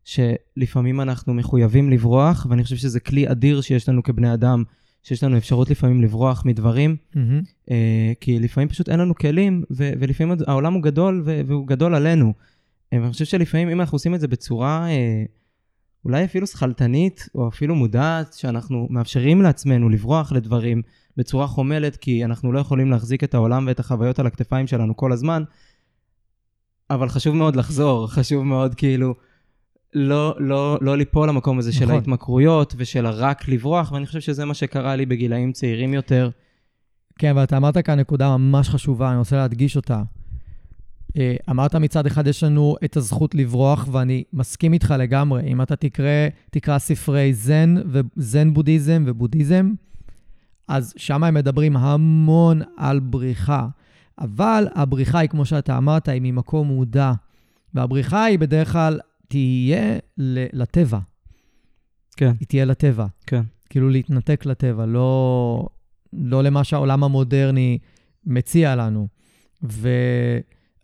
[0.03, 4.63] שלפעמים אנחנו מחויבים לברוח, ואני חושב שזה כלי אדיר שיש לנו כבני אדם,
[5.03, 7.41] שיש לנו אפשרות לפעמים לברוח מדברים, מהמם.
[7.71, 11.95] אה, כי לפעמים פשוט אין לנו כלים, ו- ולפעמים העולם הוא גדול, ו- והוא גדול
[11.95, 12.33] עלינו.
[12.93, 15.23] אה, ואני חושב שלפעמים אם אנחנו עושים את זה בצורה אה,
[16.05, 20.81] אולי אפילו שכלתנית, או אפילו מודעת, שאנחנו מאפשרים לעצמנו לברוח לדברים
[21.17, 25.11] בצורה חומלת, כי אנחנו לא יכולים להחזיק את העולם ואת החוויות על הכתפיים שלנו כל
[25.11, 25.43] הזמן,
[26.89, 29.15] אבל חשוב מאוד לחזור, חשוב מאוד כאילו
[29.93, 31.95] לא, לא, לא ליפול למקום הזה של נכון.
[31.95, 36.29] ההתמכרויות ושל הרק לברוח, ואני חושב שזה מה שקרה לי בגילאים צעירים יותר.
[37.19, 40.03] כן, ואתה אמרת כאן נקודה ממש חשובה, אני רוצה להדגיש אותה.
[41.17, 45.43] אה, אמרת מצד אחד, יש לנו את הזכות לברוח, ואני מסכים איתך לגמרי.
[45.43, 49.73] אם אתה תקרא, תקרא ספרי זן, וזן בודהיזם ובודהיזם,
[50.67, 53.67] אז שם הם מדברים המון על בריחה.
[54.19, 57.11] אבל הבריחה היא, כמו שאתה אמרת, היא ממקום מודע.
[57.73, 58.99] והבריחה היא בדרך כלל
[59.31, 60.99] תהיה ל- לטבע.
[62.17, 63.05] כן, היא תהיה לטבע.
[63.27, 63.41] כן.
[63.69, 65.67] כאילו להתנתק לטבע, לא,
[66.13, 67.77] לא למה שהעולם המודרני
[68.25, 69.07] מציע לנו.
[69.63, 69.89] ו...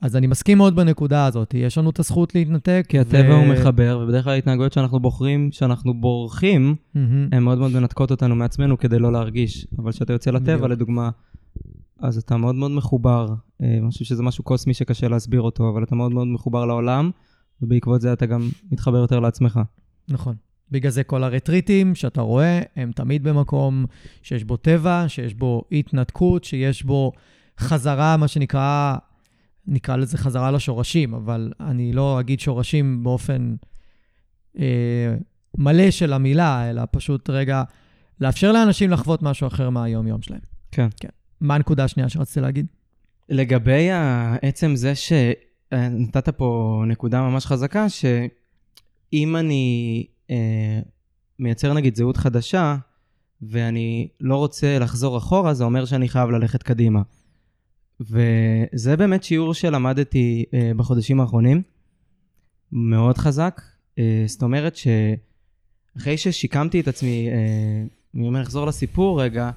[0.02, 2.86] אז אני מסכים מאוד בנקודה הזאת, יש לנו את הזכות להתנתק.
[2.89, 7.30] כי הטבע הוא מחבר, ובדרך כלל ההתנהגויות שאנחנו בוחרים, שאנחנו בורחים, מהמם.
[7.32, 9.68] הן מאוד מאוד מנתקות אותנו מעצמנו כדי לא להרגיש.
[9.80, 10.72] אבל כשאתה יוצא לטבע, בדיוק.
[10.72, 11.10] לדוגמה,
[12.00, 13.28] אז אתה מאוד מאוד מחובר.
[13.62, 17.12] אה, אני חושב שזה משהו קוסמי שקשה להסביר אותו, אבל אתה מאוד מאוד מחובר לעולם,
[17.62, 19.60] ובעקבות זה אתה גם מתחבר יותר לעצמך.
[20.08, 20.36] נכון.
[20.72, 23.86] בגלל זה כל הרטריטים שאתה רואה, הם תמיד במקום
[24.22, 27.12] שיש בו טבע, שיש בו התנתקות, שיש בו
[27.60, 28.95] חזרה, מה שנקרא,
[29.68, 33.55] נקרא לזה חזרה לשורשים, אבל אני לא אגיד שורשים באופן
[34.60, 35.16] אה,
[35.58, 37.64] מלא של המילה, אלא פשוט רגע
[38.22, 40.41] לאפשר לאנשים לחוות משהו אחר מהיום-יום שלהם.
[40.72, 40.88] כן.
[40.99, 41.10] כן.
[41.41, 42.66] מה הנקודה השנייה שרציתי להגיד?
[43.30, 43.89] לגבי
[44.41, 44.95] עצם זה
[45.74, 50.80] שנתת פה נקודה ממש חזקה, שאם אני אה,
[51.39, 52.78] מייצר נגיד זהות חדשה,
[53.41, 57.01] ואני לא רוצה לחזור אחורה, זה אומר שאני חייב ללכת קדימה.
[57.99, 61.61] וזה באמת שיעור שלמדתי אה, בחודשים האחרונים,
[62.72, 63.61] מאוד חזק.
[63.99, 67.84] אה, זאת אומרת שאחרי ששיקמתי את עצמי, אה,
[68.15, 69.51] אני אומר, אחזור לסיפור רגע,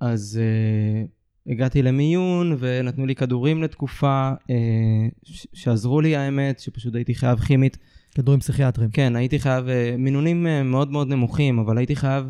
[0.00, 1.04] אז אה,
[1.46, 5.08] הגעתי למיון ונתנו לי כדורים לתקופה אה,
[5.52, 7.76] שעזרו לי האמת, שפשוט הייתי חייב כימית.
[8.14, 8.90] כדורים פסיכיאטריים.
[8.90, 12.24] כן, הייתי חייב, אה, מינונים אה, מאוד מאוד נמוכים, אבל הייתי חייב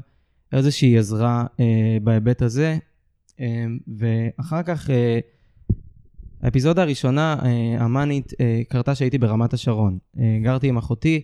[0.52, 1.44] איזושהי עזרה
[2.02, 2.78] בהיבט הזה.
[3.98, 4.90] ואחר כך,
[6.42, 7.36] האפיזודה הראשונה,
[7.78, 8.32] המאנית,
[8.68, 9.98] קרתה שהייתי ברמת השרון.
[10.42, 11.22] גרתי עם אחותי,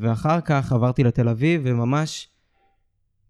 [0.00, 2.28] ואחר כך עברתי לתל אביב, וממש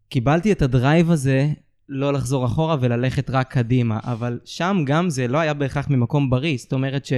[0.09, 1.53] קיבלתי את הדרייב הזה
[1.95, 3.99] לא לחזור אחורה וללכת רק קדימה.
[4.05, 7.13] אבל שם גם זה לא היה בהכרח ממקום בריא, זאת אומרת ש...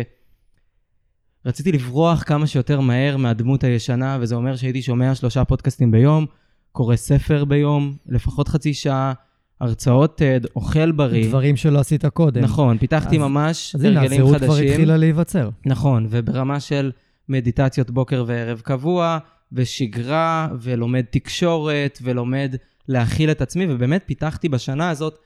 [1.47, 6.27] רציתי לברוח כמה שיותר מהר מהדמות הישנה, וזה אומר שהייתי שומע שלושה פודקאסטים ביום,
[6.72, 9.12] קורא ספר ביום, לפחות חצי שעה,
[9.61, 11.29] הרצאות TED, אוכל בריא.
[11.29, 12.43] דברים שלא עשית קודם.
[12.43, 14.68] נכון, פיתחתי אז- ממש אז הנה, הרגלים הזהות כבר חדשים.
[14.68, 15.51] התחילה להיווצר.
[15.66, 16.93] נכון, וברמה של
[17.29, 19.18] מדיטציות בוקר וערב קבוע,
[19.53, 22.57] ושגרה, ולומד תקשורת, ולומד
[22.89, 25.18] להכיל את עצמי, ובאמת פיתחתי בשנה הזאת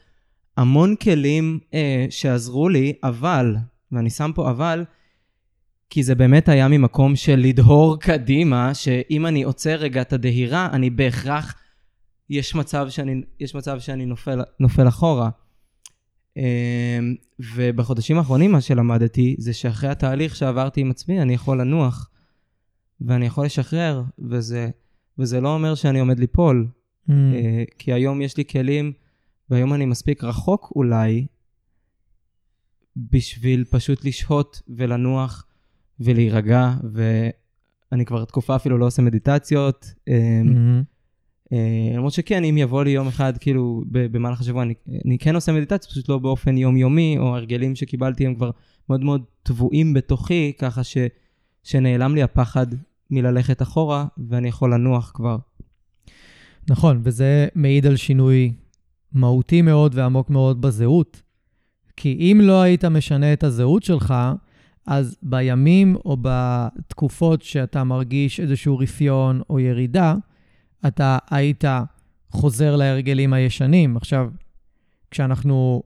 [0.57, 3.57] המון כלים אה, שעזרו לי, אבל,
[3.93, 4.85] ואני שם פה אבל,
[5.91, 10.91] כי זה באמת היה ממקום של לדהור קדימה, שאם אני עוצר רגע את הדהירה, אני
[10.91, 11.55] בהכרח,
[12.31, 15.31] יש מצב שאני, יש מצב שאני נופל, נופל אחורה.
[16.37, 22.11] אמ, ובחודשים האחרונים מה שלמדתי זה שאחרי התהליך שעברתי עם עצמי, אני יכול לנוח,
[23.01, 24.71] ואני יכול לשחרר, וזה,
[25.19, 26.69] וזה לא אומר שאני עומד ליפול,
[27.09, 27.13] Mm.
[27.13, 28.93] אה, כי היום יש לי כלים,
[29.51, 31.27] והיום אני מספיק רחוק אולי,
[32.97, 35.47] בשביל פשוט לשהות ולנוח
[36.01, 39.87] ולהירגע, ואני כבר תקופה אפילו לא עושה מדיטציות.
[40.09, 40.83] אה, מהמם.
[41.53, 45.53] אה, למרות שכן, אם יבוא לי יום אחד, כאילו, במהלך השבוע, אני, אני כן עושה
[45.53, 48.51] מדיטציה, פשוט לא באופן יומיומי, או הרגלים שקיבלתי הם כבר
[48.89, 50.97] מאוד מאוד טבועים בתוכי, ככה ש,
[51.63, 52.67] שנעלם לי הפחד
[53.11, 55.37] מללכת אחורה, ואני יכול לנוח כבר.
[56.69, 58.53] נכון, וזה מעיד על שינוי
[59.13, 61.23] מהותי מאוד ועמוק מאוד בזהות.
[61.97, 64.15] כי אם לא היית משנה את הזהות שלך,
[64.87, 70.15] אז בימים או בתקופות שאתה מרגיש איזשהו רפיון או ירידה,
[70.87, 71.65] אתה היית
[72.31, 73.97] חוזר להרגלים הישנים.
[73.97, 74.31] עכשיו,
[75.11, 75.83] כשאנחנו...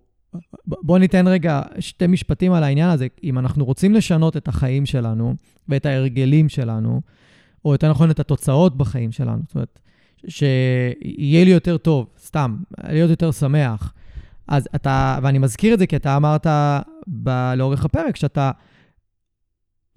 [0.68, 3.07] ב- בוא ניתן רגע שתי משפטים על העניין הזה.
[3.24, 5.35] אם אנחנו רוצים לשנות את החיים שלנו
[5.68, 7.01] ואת ההרגלים שלנו,
[7.64, 9.80] או יותר נכון את התוצאות בחיים שלנו, זאת אומרת,
[10.29, 12.57] שיהיה לי יותר טוב, סתם,
[12.89, 13.93] להיות יותר שמח.
[14.49, 16.47] אז אתה, ואני מזכיר את זה כי אתה אמרת
[17.23, 18.51] ב, לאורך הפרק, שאתה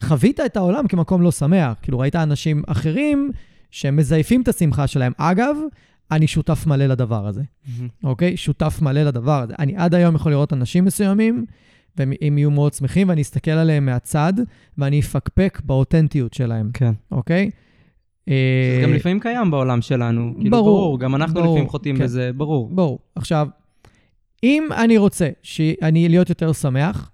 [0.01, 1.77] חווית את העולם כמקום לא שמח.
[1.81, 3.31] כאילו, ראית אנשים אחרים
[3.71, 5.11] שהם מזייפים את השמחה שלהם.
[5.17, 5.57] אגב,
[6.11, 7.41] אני שותף מלא לדבר הזה,
[8.03, 8.37] אוקיי?
[8.37, 9.53] שותף מלא לדבר הזה.
[9.59, 11.45] אני עד היום יכול לראות אנשים מסוימים,
[11.97, 14.33] והם יהיו מאוד שמחים, ואני אסתכל עליהם מהצד,
[14.77, 16.93] ואני אפקפק באותנטיות שלהם, כן.
[17.11, 17.49] אוקיי?
[18.29, 20.33] זה גם לפעמים קיים בעולם שלנו.
[20.35, 22.03] כאילו, ברור, ברור, גם אנחנו ברור, לפעמים חוטאים כן.
[22.03, 22.69] בזה, ברור.
[22.69, 22.99] ברור.
[23.15, 23.47] עכשיו,
[24.43, 27.11] אם אני רוצה שאני להיות יותר שמח,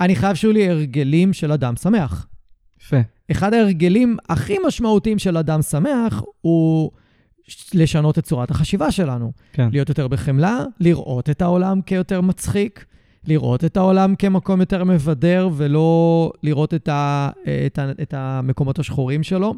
[0.00, 2.26] אני חייב שיהיו לי הרגלים של אדם שמח.
[2.80, 2.96] יפה.
[3.30, 6.90] אחד ההרגלים הכי משמעותיים של אדם שמח הוא
[7.74, 9.32] לשנות את צורת החשיבה שלנו.
[9.52, 9.68] כן.
[9.72, 12.84] להיות יותר בחמלה, לראות את העולם כיותר מצחיק,
[13.26, 17.30] לראות את העולם כמקום יותר מבדר, ולא לראות את, ה,
[17.66, 19.54] את, ה, את המקומות השחורים שלו.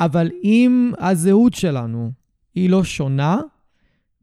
[0.00, 2.12] אבל אם הזהות שלנו
[2.54, 3.40] היא לא שונה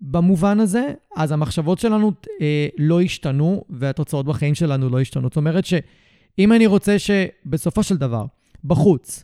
[0.02, 2.12] במובן הזה, אז המחשבות שלנו
[2.42, 5.28] אה, לא השתנו, והתוצאות בחיים שלנו לא השתנו.
[5.28, 8.26] זאת אומרת שאם אני רוצה שבסופו של דבר,
[8.64, 9.24] בחוץ,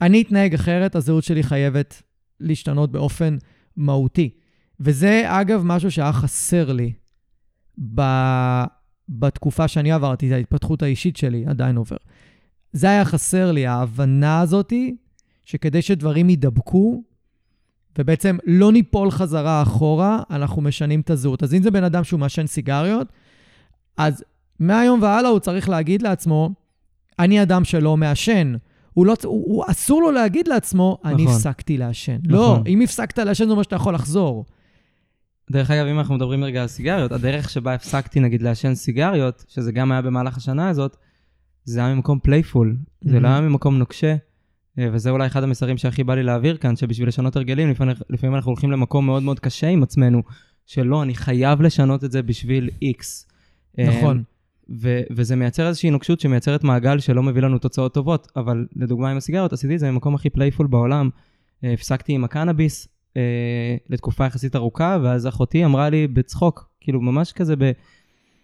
[0.00, 2.02] אני אתנהג אחרת, הזהות שלי חייבת
[2.40, 3.36] להשתנות באופן
[3.76, 4.30] מהותי.
[4.80, 6.92] וזה, אגב, משהו שהיה חסר לי
[7.94, 8.02] ב...
[9.08, 11.96] בתקופה שאני עברתי, את ההתפתחות האישית שלי עדיין עובר.
[12.72, 14.96] זה היה חסר לי, ההבנה הזאתי,
[15.44, 17.02] שכדי שדברים יידבקו,
[17.98, 21.42] ובעצם לא ניפול חזרה אחורה, אנחנו משנים את הזהות.
[21.42, 23.08] אז אם זה בן אדם שהוא מעשן סיגריות,
[23.96, 24.24] אז
[24.58, 26.50] מהיום והלאה הוא צריך להגיד לעצמו,
[27.18, 28.54] אני אדם שלא מעשן.
[28.92, 31.34] הוא לא, הוא, הוא אסור לו להגיד לעצמו, אני נכון.
[31.36, 32.16] הפסקתי לעשן.
[32.24, 32.32] נכון.
[32.32, 34.44] לא, אם הפסקת לעשן זה אומר שאתה יכול לחזור.
[35.50, 39.72] דרך אגב, אם אנחנו מדברים רגע על סיגריות, הדרך שבה הפסקתי נגיד לעשן סיגריות, שזה
[39.72, 40.96] גם היה במהלך השנה הזאת,
[41.64, 43.28] זה היה ממקום playful, זה לא.
[43.28, 44.16] היה ממקום נוקשה,
[44.78, 48.50] וזה אולי אחד המסרים שהכי בא לי להעביר כאן, שבשביל לשנות הרגלים, לפעמים, לפעמים אנחנו
[48.50, 50.22] הולכים למקום מאוד מאוד קשה עם עצמנו,
[50.66, 53.04] שלא, אני חייב לשנות את זה בשביל X.
[53.78, 54.22] אה, נכון.
[54.80, 59.16] ו- וזה מייצר איזושהי נוקשות שמייצרת מעגל שלא מביא לנו תוצאות טובות, אבל לדוגמה עם
[59.16, 61.10] הסיגריות, עשיתי את זה במקום הכי playful בעולם.
[61.64, 67.32] אה, הפסקתי עם הקנאביס אה, לתקופה יחסית ארוכה, ואז אחותי אמרה לי בצחוק, כאילו ממש
[67.32, 67.72] כזה ב-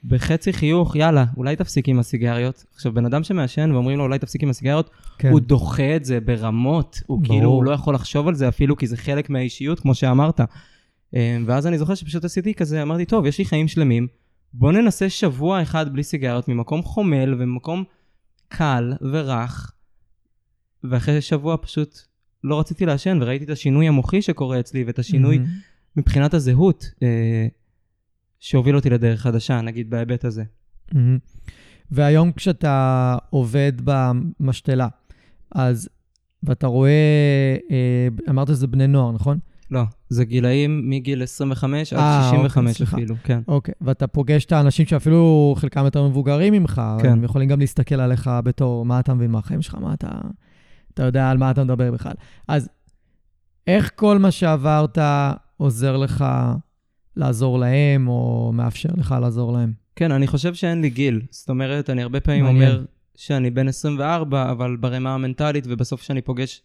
[0.05, 2.65] בחצי חיוך, יאללה, אולי תפסיק עם הסיגריות.
[2.75, 5.31] עכשיו, בן אדם שמעשן ואומרים לו אולי תפסיק עם הסיגריות, כן.
[5.31, 7.37] הוא דוחה את זה ברמות, הוא ברור.
[7.37, 10.41] כאילו, הוא לא יכול לחשוב על זה אפילו, כי זה חלק מהאישיות, כמו שאמרת.
[11.15, 14.07] אה, ואז אני זוכר שפשוט עשיתי כזה, אמרתי, טוב, יש לי חיים שלמים,
[14.53, 17.85] בוא ננסה שבוע אחד בלי סיגריות, ממקום חומל וממקום
[18.49, 19.73] קל ורך,
[20.85, 21.99] ואחרי שבוע פשוט
[22.45, 25.51] לא רציתי לעשן, וראיתי את השינוי המוחי שקורה אצלי, ואת השינוי מהמם.
[25.97, 27.47] מבחינת הזהות, אה,
[28.41, 30.45] שהוביל אותי לדרך חדשה, נגיד בהיבט הזה.
[30.93, 31.19] מהמם.
[31.91, 34.89] והיום כשאתה עובד במשתלה,
[35.53, 35.89] אז,
[36.43, 36.91] ואתה רואה,
[37.71, 39.39] אה, אמרת שזה בני נוער, נכון?
[39.71, 42.97] לא, זה גילאים מגיל 25 עד אה, 65 אוקיי, סליחה.
[42.97, 43.41] אפילו, כן.
[43.49, 47.13] אוקיי, ואתה פוגש את האנשים שאפילו חלקם יותר מבוגרים ממך, כן.
[47.13, 50.09] הם יכולים גם להסתכל עליך בתור, מה אתה מבין מהחיים שלך, מה אתה...
[50.95, 52.13] אתה יודע על מה אתה מדבר בכלל.
[52.49, 52.69] אז
[53.67, 54.99] איך כל מה שעברת
[55.57, 56.25] עוזר לך
[57.19, 59.73] לעזור להם, או מאפשר לך לעזור להם?
[59.97, 61.21] כן, אני חושב שאין לי גיל.
[61.31, 62.71] זאת אומרת, אני הרבה פעמים מעניין.
[62.71, 62.85] אומר
[63.17, 66.63] שאני בן 24, אבל ברמה המנטלית, ובסוף שאני פוגש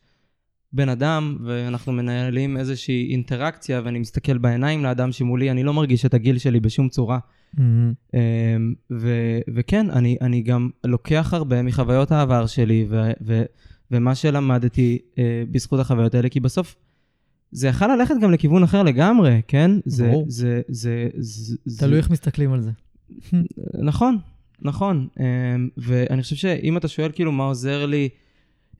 [0.73, 6.13] בן אדם, ואנחנו מנהלים איזושהי אינטראקציה, ואני מסתכל בעיניים לאדם שמולי, אני לא מרגיש את
[6.13, 7.19] הגיל שלי בשום צורה.
[8.13, 13.43] אמ, ו- וכן, אני, אני גם לוקח הרבה מחוויות העבר שלי, ו- ו-
[13.91, 16.75] ומה שלמדתי אה, בזכות החוויות האלה, כי בסוף
[17.53, 19.71] זה יכל ללכת גם לכיוון אחר לגמרי, כן?
[19.85, 20.25] זה, ברור.
[20.27, 22.71] זה, זה, זה, זה, תלוי איך מסתכלים על זה.
[23.89, 24.17] נכון,
[24.61, 25.07] נכון.
[25.19, 28.09] אמ, ואני חושב שאם אתה שואל כאילו מה עוזר לי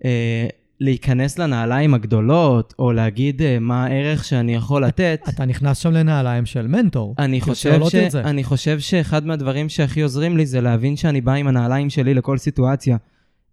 [0.06, 0.48] אה,
[0.80, 6.46] להיכנס לנעליים הגדולות, או להגיד אה, מה הערך שאני יכול לתת, אתה נכנס שם לנעליים
[6.46, 7.16] של מנטור.
[7.20, 8.16] אני תרצה חושב, ש...
[8.16, 12.38] אני חושב שאחד מהדברים שהכי עוזרים לי זה להבין שאני בא עם הנעליים שלי לכל
[12.38, 12.98] סיטואציה,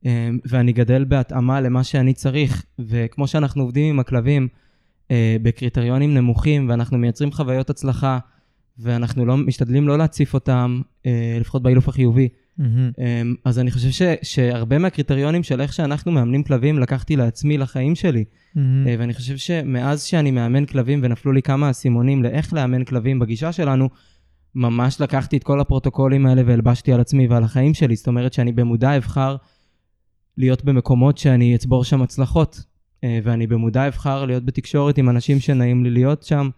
[0.05, 2.64] אמ, ואני גדל בהתאמה למה שאני צריך.
[2.79, 4.49] וכמו שאנחנו עובדים עם הכלבים
[5.42, 8.18] בקריטריונים נמוכים, ואנחנו מייצרים חוויות הצלחה,
[8.78, 12.28] ואנחנו לא, משתדלים לא להציף אותם, אה, לפחות באילוף החיובי.
[12.61, 17.94] אמ, אז אני חושב ש, שהרבה מהקריטריונים של איך שאנחנו מאמנים כלבים לקחתי לעצמי לחיים
[17.94, 18.24] שלי.
[18.86, 23.52] אה, ואני חושב שמאז שאני מאמן כלבים ונפלו לי כמה אסימונים לאיך לאמן כלבים בגישה
[23.52, 23.88] שלנו,
[24.54, 27.96] ממש לקחתי את כל הפרוטוקולים האלה והלבשתי על עצמי ועל החיים שלי.
[27.96, 29.36] זאת אומרת שאני במודע אבחר
[30.36, 32.64] להיות במקומות שאני אצבור שם הצלחות, אה,
[33.03, 36.48] ואני במודע אבחר להיות בתקשורת עם אנשים שנעים לי להיות שם,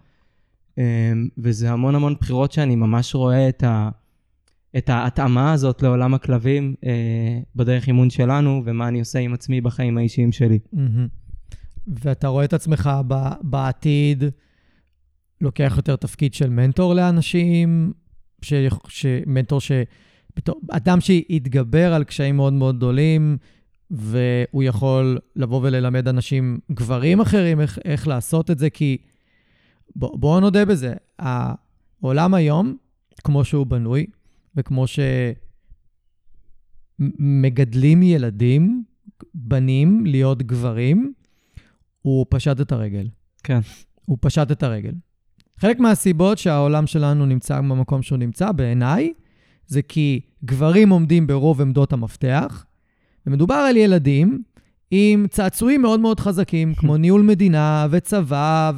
[0.79, 3.91] אה, וזה המון המון בחירות שאני ממש רואה את, ה,
[4.77, 9.99] את ההתאמה הזאת לעולם הכלבים אה, בדרך אימון שלנו, ומה אני עושה עם עצמי בחיים
[9.99, 10.59] האישיים שלי.
[11.87, 12.91] ואתה רואה את עצמך
[13.43, 14.25] בעתיד,
[15.41, 17.93] לוקח יותר תפקיד של מנטור לאנשים,
[18.43, 18.55] ש...
[18.89, 19.07] ש...
[19.27, 19.61] מנטור
[20.37, 23.37] בתור אדם שהתגבר על קשיים מאוד מאוד גדולים,
[23.93, 28.97] והוא יכול לבוא וללמד אנשים, גברים אחרים, איך, איך לעשות את זה, כי
[29.97, 32.77] בואו בוא נודה בזה, העולם היום,
[33.25, 34.07] כמו שהוא בנוי,
[34.57, 34.85] וכמו
[36.99, 38.85] שמגדלים ילדים,
[39.35, 41.13] בנים, להיות גברים,
[42.03, 43.09] הוא פשט את הרגל.
[43.43, 43.61] כן.
[44.05, 44.93] הוא פשט את הרגל.
[45.59, 49.13] חלק מהסיבות שהעולם שלנו נמצא במקום שהוא נמצא, בעיניי,
[49.67, 52.67] זה כי גברים עומדים ברוב עמדות המפתח,
[53.27, 54.43] ומדובר על ילדים
[54.91, 58.73] עם צעצועים מאוד מאוד חזקים, כמו ניהול מדינה וצבא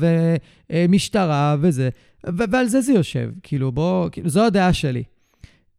[0.70, 1.88] ומשטרה וזה,
[2.26, 3.30] ו- ועל זה זה יושב.
[3.42, 5.02] כאילו, בוא, כאילו, זו הדעה שלי.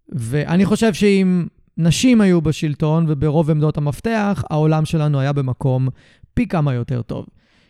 [0.09, 1.47] ואני חושב שאם
[1.77, 5.87] נשים היו בשלטון וברוב עמדות המפתח, העולם שלנו היה במקום
[6.33, 7.25] פי כמה יותר טוב.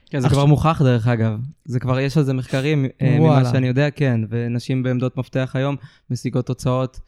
[0.09, 1.39] כן, זה כבר מוכח דרך אגב.
[1.65, 4.21] זה כבר, יש על זה מחקרים, אה, ממה שאני יודע, כן.
[4.29, 5.75] ונשים בעמדות מפתח היום
[6.09, 6.99] משיגות תוצאות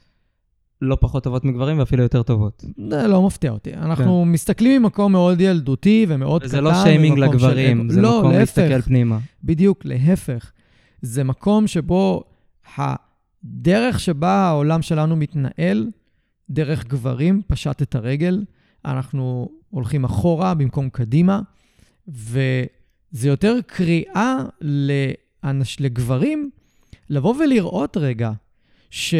[0.81, 2.63] לא פחות טובות מגברים ואפילו יותר טובות.
[2.89, 3.73] זה לא מפתיע אותי.
[3.73, 4.31] אנחנו כן.
[4.31, 6.51] מסתכלים ממקום מאוד ילדותי ומאוד קטן.
[6.51, 7.93] זה לא שיימינג לגברים, של...
[7.93, 9.19] זה לא, מקום להפך, להסתכל פנימה.
[9.43, 10.51] בדיוק, להפך.
[11.01, 12.23] זה מקום שבו
[12.77, 15.87] הדרך שבה העולם שלנו מתנהל,
[16.49, 18.43] דרך גברים, פשט את הרגל.
[18.85, 21.41] אנחנו הולכים אחורה במקום קדימה,
[22.07, 26.49] וזה יותר קריאה לאנש, לגברים
[27.09, 28.31] לבוא ולראות רגע
[28.89, 29.15] ש...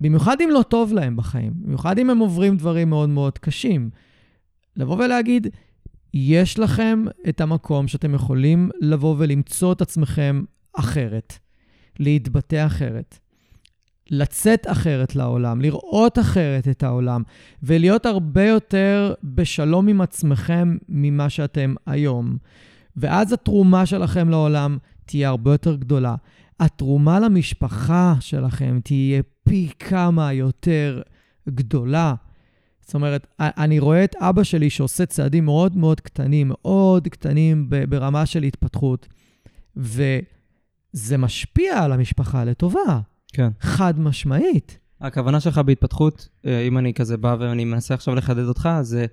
[0.00, 3.90] במיוחד אם לא טוב להם בחיים, במיוחד אם הם עוברים דברים מאוד מאוד קשים,
[4.76, 5.46] לבוא ולהגיד,
[6.14, 10.42] יש לכם את המקום שאתם יכולים לבוא ולמצוא את עצמכם
[10.72, 11.38] אחרת,
[11.98, 13.18] להתבטא אחרת,
[14.10, 17.22] לצאת אחרת לעולם, לראות אחרת את העולם,
[17.62, 22.36] ולהיות הרבה יותר בשלום עם עצמכם ממה שאתם היום.
[22.96, 26.14] ואז התרומה שלכם לעולם תהיה הרבה יותר גדולה.
[26.60, 31.02] התרומה למשפחה שלכם תהיה פי כמה יותר
[31.48, 32.14] גדולה.
[32.80, 38.26] זאת אומרת, אני רואה את אבא שלי שעושה צעדים מאוד מאוד קטנים, מאוד קטנים ברמה
[38.26, 39.08] של התפתחות,
[39.76, 43.00] וזה משפיע על המשפחה לטובה.
[43.32, 43.48] כן.
[43.60, 44.78] חד משמעית.
[45.00, 49.06] הכוונה שלך בהתפתחות, אה, אם אני כזה בא ואני מנסה עכשיו לחדד אותך, זה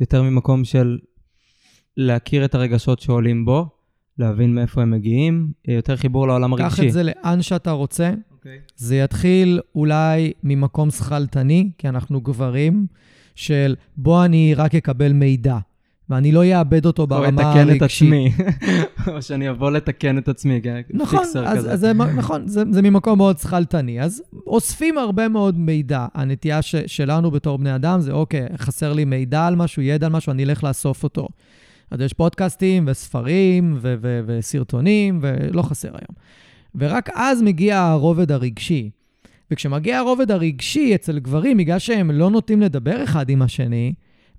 [0.00, 0.98] יותר ממקום של
[1.96, 3.68] להכיר את הרגשות שעולים בו,
[4.20, 6.76] להבין מאיפה הם מגיעים, אה, יותר חיבור לעולם הרגשי.
[6.76, 8.10] קח את זה לאן שאתה רוצה.
[8.10, 8.32] Okay.
[8.32, 8.58] אוקיי.
[8.76, 12.86] זה יתחיל אולי ממקום שכלתני, כי אנחנו גברים,
[13.34, 15.58] של בוא אני רק אקבל מידע,
[16.10, 17.44] ואני לא אאבד אותו ברמה הרגשית.
[17.44, 18.32] או אתקן את עצמי,
[19.14, 20.80] או שאני אבוא לתקן את עצמי, כן?
[20.90, 24.02] נכון, אז, אז זה, נכון, זה, זה ממקום מאוד שכלתני.
[24.02, 26.06] אז אוספים הרבה מאוד מידע.
[26.14, 30.12] הנטייה ש, שלנו בתור בני אדם זה, אוקיי, חסר לי מידע על משהו, ידע על
[30.12, 31.28] משהו, אני אלך לאסוף אותו.
[31.90, 36.16] אז יש פודקאסטים וספרים ו- ו- וסרטונים, ולא חסר היום.
[36.74, 38.90] ורק אז מגיע הרובד הרגשי.
[39.50, 43.92] וכשמגיע הרובד הרגשי אצל גברים, בגלל שהם לא נוטים לדבר אחד עם השני,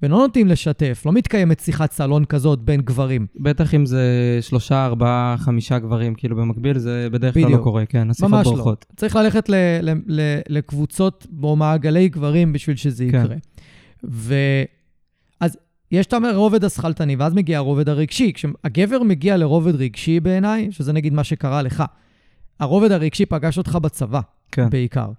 [0.03, 3.27] ולא נוטים לשתף, לא מתקיימת שיחת סלון כזאת בין גברים.
[3.39, 4.03] בטח אם זה
[4.41, 8.57] שלושה, ארבעה, חמישה גברים, כאילו במקביל, זה בדרך כלל לא קורה, כן, השיחות בורחות.
[8.57, 8.95] ממש לא.
[8.95, 13.23] צריך ללכת ל- ל- ל- לקבוצות או מעגלי גברים בשביל שזה כן.
[13.23, 13.35] יקרה.
[14.09, 14.35] ו...
[15.91, 18.33] יש את הרובד השכלתני, ואז מגיע הרובד הרגשי.
[18.33, 21.83] כשהגבר מגיע לרובד רגשי בעיניי, שזה נגיד מה שקרה לך,
[22.59, 24.19] הרובד הרגשי פגש אותך בצבא,
[24.51, 24.69] כן.
[24.69, 25.11] בעיקר.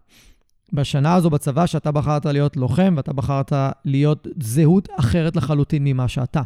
[0.73, 3.53] בשנה הזו בצבא, שאתה בחרת להיות לוחם, ואתה בחרת
[3.85, 6.43] להיות זהות אחרת לחלוטין ממה שאתה,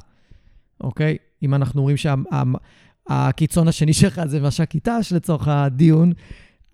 [0.80, 1.16] אוקיי?
[1.42, 6.12] אם אנחנו אומרים שהקיצון השני שלך זה מש"ק אית"ש לצורך הדיון,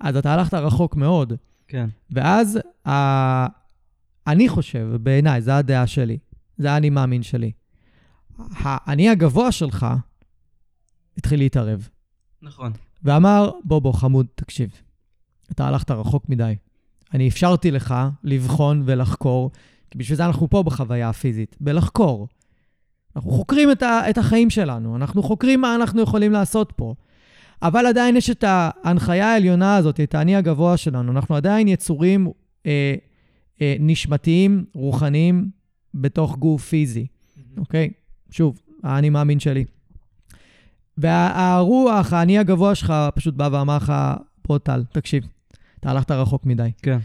[0.01, 1.33] אז אתה הלכת רחוק מאוד.
[1.69, 1.89] כן.
[2.11, 3.47] ואז, ה...
[4.27, 6.19] אני חושב, בעיניי, זו הדעה שלי,
[6.63, 7.53] זה האני מאמין שלי.
[8.39, 9.87] האני הגבוה שלך
[11.19, 11.89] התחיל להתערב.
[12.43, 12.73] נכון.
[13.05, 14.71] ואמר, בוא, בוא, חמוד, תקשיב.
[15.51, 16.55] אתה הלכת רחוק מדי.
[17.15, 17.95] אני אפשרתי לך
[18.25, 19.51] לבחון ולחקור,
[19.91, 22.29] כי בשביל זה אנחנו פה בחוויה הפיזית, בלחקור.
[23.17, 26.95] אנחנו חוקרים את, ה, את החיים שלנו, אנחנו חוקרים מה אנחנו יכולים לעשות פה.
[27.63, 31.13] אבל עדיין יש את ההנחיה העליונה הזאת, את האני הגבוה שלנו.
[31.13, 32.31] אנחנו עדיין יצורים
[32.67, 32.95] אה,
[33.61, 35.51] אה, נשמתיים, רוחניים,
[35.95, 37.07] בתוך גוף פיזי,
[37.59, 37.91] אוקיי?
[38.31, 39.65] שוב, האני מאמין שלי.
[40.99, 43.93] והרוח, האני הגבוה שלך, פשוט בא ואמר לך,
[44.49, 45.25] בוא טל, תקשיב,
[45.81, 46.71] אתה הלכת רחוק מדי.
[46.83, 46.99] כן.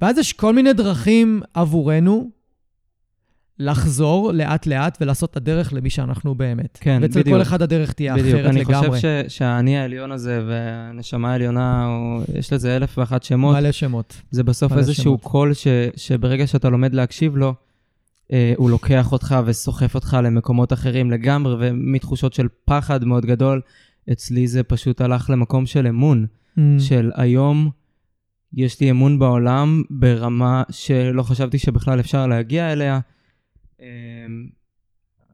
[0.00, 2.30] ואז יש כל מיני דרכים עבורנו
[3.58, 6.78] לחזור לאט-לאט ולעשות את הדרך למי שאנחנו באמת.
[6.80, 7.36] כן, ואצל בדיוק.
[7.36, 8.34] כל אחד הדרך תהיה בדיוק.
[8.34, 8.86] אחרת אני לגמרי.
[8.88, 13.56] אני חושב ש- שהאני העליון הזה והנשמה העליונה, או, יש לזה אלף ואחת שמות.
[13.56, 14.22] מלא שמות.
[14.30, 15.22] זה בסוף איזשהו שמות.
[15.22, 15.66] קול ש-
[15.96, 17.52] שברגע שאתה לומד להקשיב לו, אה,
[18.56, 23.60] הוא לוקח אותך וסוחף אותך למקומות אחרים לגמרי, ומתחושות של פחד מאוד גדול,
[24.12, 26.26] אצלי זה פשוט הלך למקום של אמון,
[26.58, 26.60] mm.
[26.78, 27.70] של היום
[28.52, 33.00] יש לי אמון בעולם ברמה שלא חשבתי שבכלל אפשר להגיע אליה.
[33.80, 33.86] אמ,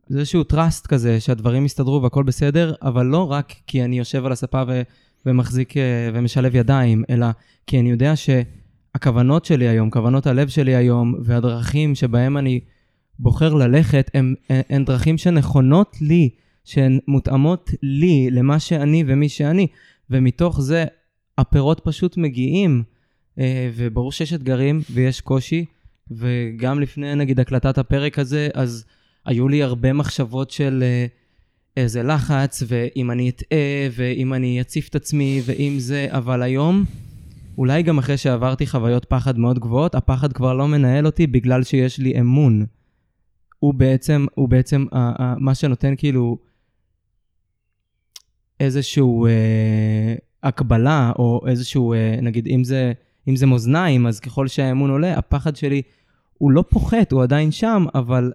[0.08, 4.32] זה איזשהו trust כזה, שהדברים יסתדרו והכל בסדר, אבל לא רק כי אני יושב על
[4.32, 4.82] הספה ו-
[5.26, 7.26] ומחזיק אה, ומשלב ידיים, אלא
[7.66, 12.60] כי אני יודע שהכוונות שלי היום, כוונות הלב שלי היום, והדרכים שבהם אני
[13.22, 16.28] בוחר ללכת, הן, הן דרכים שנכונות לי,
[16.64, 19.66] שהן מותאמות לי, למה שאני ומי שאני,
[20.10, 20.84] ומתוך זה
[21.38, 22.82] הפירות פשוט מגיעים.
[23.38, 25.64] אה, וברור שיש אתגרים ויש קושי,
[26.10, 28.84] וגם לפני נגיד הקלטת הפרק הזה, אז
[29.26, 31.06] היו לי הרבה מחשבות של אה,
[31.76, 33.58] איזה לחץ, ואם אני אטעה,
[33.92, 36.84] ואם אני אציף את עצמי, ואם זה, אבל היום,
[37.58, 41.98] אולי גם אחרי שעברתי חוויות פחד מאוד גבוהות, הפחד כבר לא מנהל אותי בגלל שיש
[41.98, 42.66] לי אמון.
[43.62, 46.38] הוא בעצם, הוא בעצם uh, uh, מה שנותן כאילו
[48.60, 52.92] איזשהו uh, הקבלה, או איזשהו, uh, נגיד, אם זה,
[53.28, 55.82] אם זה מאזניים, אז ככל שהאמון עולה, הפחד שלי
[56.38, 58.32] הוא לא פוחת, הוא עדיין שם, אבל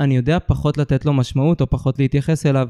[0.00, 2.68] אני יודע פחות לתת לו משמעות, או פחות להתייחס אליו,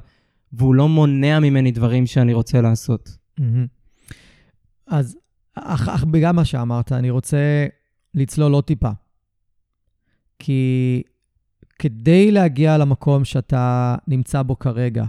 [0.53, 3.17] והוא לא מונע ממני דברים שאני רוצה לעשות.
[4.87, 5.19] אז
[5.55, 7.67] אך, אך בגלל מה שאמרת, אני רוצה
[8.15, 8.91] לצלול עוד טיפה.
[10.39, 11.03] כי
[11.79, 15.05] כדי להגיע למקום שאתה נמצא בו כרגע,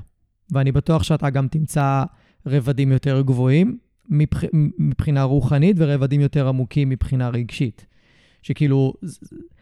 [0.52, 2.04] ואני בטוח שאתה גם תמצא
[2.46, 3.78] רבדים יותר גבוהים
[4.10, 4.44] מבח...
[4.80, 7.86] מבחינה רוחנית ורבדים יותר עמוקים מבחינה רגשית.
[8.42, 8.94] שכאילו,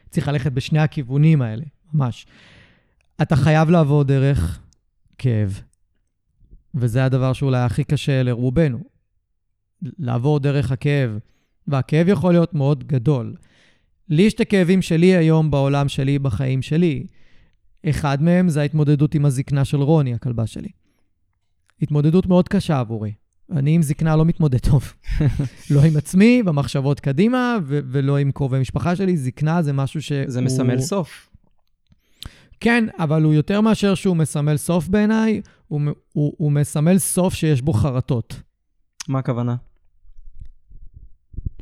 [0.10, 2.26] צריך ללכת בשני הכיוונים האלה, ממש.
[3.22, 4.60] אתה חייב לעבור דרך
[5.18, 5.62] כאב,
[6.76, 8.80] וזה הדבר שאולי הכי קשה לרובנו,
[9.82, 11.18] לעבור דרך הכאב,
[11.68, 13.36] והכאב יכול להיות מאוד גדול.
[14.10, 17.06] לי יש את הכאבים שלי היום בעולם שלי, בחיים שלי.
[17.90, 20.70] אחד מהם זה ההתמודדות עם הזקנה של רוני, הכלבה שלי.
[21.82, 23.12] התמודדות מאוד קשה עבורי.
[23.52, 24.94] אני עם זקנה לא מתמודד טוב.
[25.74, 29.18] לא עם עצמי, במחשבות קדימה, ו- ולא עם קרובי משפחה שלי.
[29.18, 30.12] זקנה זה משהו ש...
[30.28, 31.30] זה מסמל סוף.
[32.60, 35.82] כן, אבל הוא יותר מאשר שהוא מסמל סוף בעיניי, הוא,
[36.14, 38.42] הוא, הוא מסמל סוף שיש בו חרטות.
[39.08, 39.56] מה הכוונה?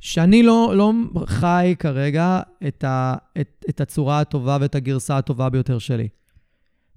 [0.02, 0.92] שאני לא, לא
[1.26, 6.08] חי כרגע את, ה, את, את הצורה הטובה ואת הגרסה הטובה ביותר שלי.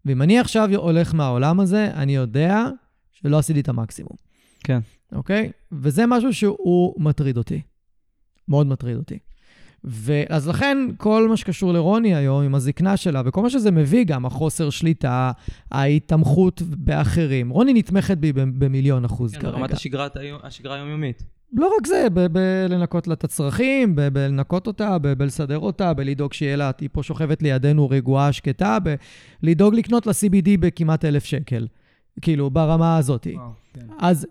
[0.05, 2.65] ואם אני עכשיו הולך מהעולם הזה, אני יודע
[3.13, 4.17] שלא עשיתי את המקסימום.
[4.65, 4.79] כן.
[5.13, 5.51] אוקיי?
[5.73, 7.61] וזה משהו שהוא מטריד אותי.
[8.49, 9.19] מאוד מטריד אותי.
[9.85, 14.27] ואז לכן, כל מה שקשור לרוני היום, עם הזקנה שלה, וכל מה שזה מביא, גם
[14.27, 15.33] החוסר שליטה,
[15.71, 17.51] ההתמחות באחרים.
[17.51, 19.53] רוני נתמכת בי במיליון אחוז כן, כרגע.
[19.53, 19.73] ברמת
[20.43, 21.23] השגרה היומיומית.
[21.53, 26.89] לא רק זה, בלנקות לה את הצרכים, בלנקות אותה, בלסדר אותה, בלדאוג שיהיה לה, היא
[26.93, 28.79] פה שוכבת לידינו רגועה, שקטה,
[29.43, 31.67] בלדאוג לקנות לה CBD בכמעט אלף שקל.
[32.21, 33.27] כאילו, ברמה הזאת.
[33.35, 33.87] וואו, כן.
[33.99, 34.27] אז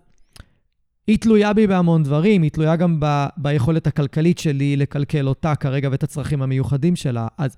[1.06, 5.88] היא תלויה בי בהמון דברים, היא תלויה גם ב, ביכולת הכלכלית שלי לקלקל אותה כרגע
[5.92, 7.28] ואת הצרכים המיוחדים שלה.
[7.38, 7.56] אז,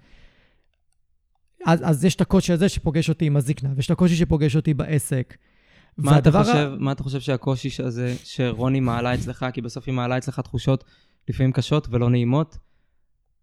[1.66, 4.74] אז, אז יש את הקושי הזה שפוגש אותי עם הזקנה, ויש את הקושי שפוגש אותי
[4.74, 5.36] בעסק.
[5.99, 6.76] מה אתה, חושב, ה...
[6.78, 10.84] מה אתה חושב שהקושי הזה שרוני מעלה אצלך, כי בסוף היא מעלה אצלך תחושות
[11.28, 12.59] לפעמים קשות ולא נעימות,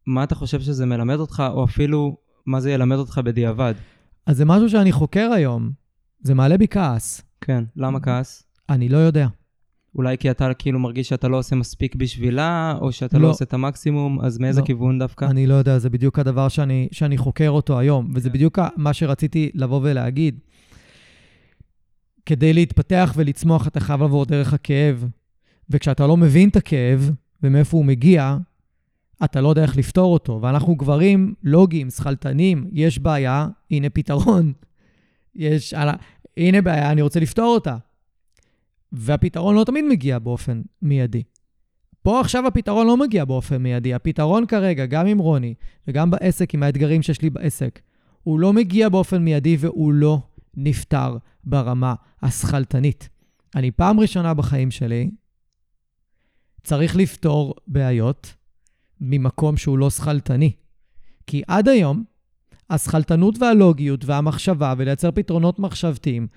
[0.08, 3.74] מה אתה חושב שזה מלמד אותך, או אפילו מה זה ילמד אותך בדיעבד?
[4.26, 5.72] אז זה משהו שאני חוקר היום.
[6.22, 7.22] זה מעלה בי כעס.
[7.42, 8.44] כן, למה כעס?
[8.70, 9.28] אני לא יודע.
[9.96, 13.46] אולי כי אתה כאילו מרגיש שאתה לא עושה מספיק בשבילה, או שאתה לא, לא עושה
[13.46, 14.66] את המקסימום, אז מאיזה לא.
[14.66, 15.26] כיוון דווקא?
[15.26, 18.36] אני לא יודע, זה בדיוק הדבר שאני, שאני חוקר אותו היום, וזה כן.
[18.36, 20.40] בדיוק מה שרציתי לבוא ולהגיד.
[22.26, 25.08] כדי להתפתח ולצמוח, אתה חייב לעבור דרך הכאב.
[25.70, 27.12] וכשאתה לא מבין את הכאב
[27.44, 28.38] ומאיפה הוא מגיע,
[29.24, 30.40] אתה לא יודע איך לפתור אותו.
[30.42, 34.54] ואנחנו גברים לוגיים, שכלתנים, יש בעיה, הנה פתרון.
[35.36, 35.74] יש,
[36.38, 37.78] הנה בעיה, אני רוצה לפתור אותה.
[38.92, 41.24] והפתרון לא תמיד מגיע באופן מיידי.
[42.02, 43.94] פה עכשיו הפתרון לא מגיע באופן מיידי.
[43.94, 45.54] הפתרון כרגע, גם עם רוני
[45.88, 47.80] וגם בעסק, עם האתגרים שיש לי בעסק,
[48.24, 50.20] הוא לא מגיע באופן מיידי והוא לא
[50.58, 53.10] נפתר ברמה השכלתנית.
[53.56, 55.12] אני פעם ראשונה בחיים שלי
[56.64, 58.34] צריך לפתור בעיות
[59.02, 60.52] ממקום שהוא לא שכלתני.
[61.28, 62.04] כי עד היום,
[62.70, 66.28] השכלתנות והלוגיות והמחשבה ולייצר פתרונות מחשבתיים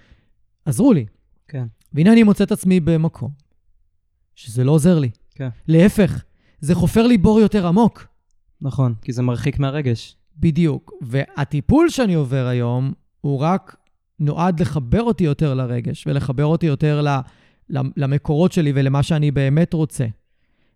[0.64, 1.06] עזרו לי.
[1.48, 1.66] כן.
[1.92, 3.30] והנה אני מוצא את עצמי במקום
[4.34, 5.10] שזה לא עוזר לי.
[5.34, 5.48] כן.
[5.68, 6.24] להפך,
[6.60, 8.06] זה חופר לי בור יותר עמוק.
[8.60, 10.16] נכון, כי זה מרחיק מהרגש.
[10.36, 10.92] בדיוק.
[11.02, 13.76] והטיפול שאני עובר היום הוא רק
[14.20, 17.06] נועד לחבר אותי יותר לרגש ולחבר אותי יותר
[17.70, 20.06] למקורות שלי ולמה שאני באמת רוצה.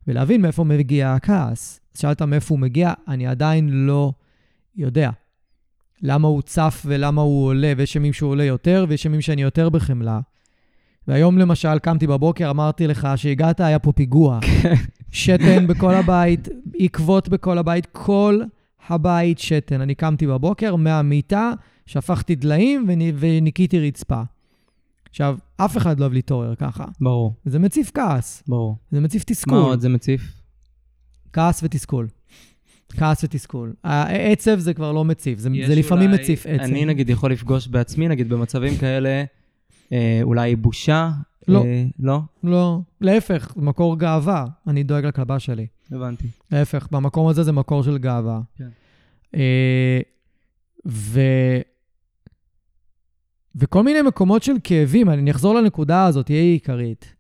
[0.07, 1.81] ולהבין מאיפה מגיע הכעס.
[1.95, 4.13] שאלת מאיפה הוא מגיע, אני עדיין לא
[4.77, 5.11] יודע.
[6.03, 9.69] למה הוא צף ולמה הוא עולה, ויש ימים שהוא עולה יותר, ויש ימים שאני יותר
[9.69, 10.21] בחמלה.
[11.09, 14.39] והיום למשל קמתי בבוקר, אמרתי לך שהגעת, היה פה פיגוע.
[15.13, 18.41] שתן בכל הבית, עקבות בכל הבית, כל
[18.89, 19.81] הבית שתן.
[19.81, 21.53] אני קמתי בבוקר מהמיטה,
[21.91, 24.23] שפכתי דליים ונ- וניקיתי רצפה.
[25.11, 26.85] עכשיו, אף אחד לא אוהב להתעורר ככה.
[27.01, 28.77] ברור, זה מציף כעס, ברור.
[28.91, 29.59] זה מציף תסכול.
[29.59, 30.33] מה עוד זה מציף?
[31.33, 32.09] כעס ותסכול.
[32.93, 33.73] כעס ותסכול.
[33.85, 36.63] העצב זה כבר לא מציף, זה, זה לפעמים אולי- מציף עצב.
[36.63, 39.25] אני נגיד יכול לפגוש בעצמי, נגיד במצבים כאלה,
[39.93, 41.11] אה, אולי בושה.
[41.49, 41.65] לא.
[41.65, 42.21] אה, לא?
[42.45, 44.47] לא, להפך, זה מקור גאווה.
[44.67, 45.67] אני דואג לכלבה שלי.
[45.93, 46.27] הבנתי.
[46.53, 48.41] להפך, במקום הזה זה מקור של גאווה.
[48.59, 48.69] כן.
[49.35, 50.01] אה,
[50.87, 51.21] ו...
[53.55, 57.15] וכל מיני מקומות של כאבים, אני אחזור לנקודה הזאת, היא עיקרית.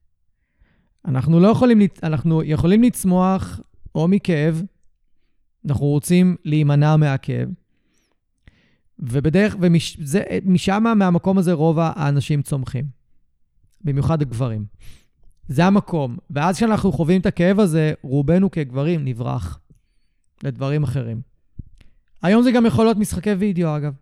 [1.04, 3.60] אנחנו לא יכולים, אנחנו יכולים לצמוח
[3.94, 4.62] או מכאב,
[5.68, 7.48] אנחנו רוצים להימנע מהכאב,
[8.98, 12.84] ובדרך, ומשם, מהמקום הזה רוב האנשים צומחים,
[13.80, 14.64] במיוחד הגברים.
[15.48, 16.16] זה המקום.
[16.30, 19.60] ואז כשאנחנו חווים את הכאב הזה, רובנו כגברים נברח
[20.42, 21.20] לדברים אחרים.
[22.22, 23.92] היום זה גם יכול להיות משחקי וידאו, אגב.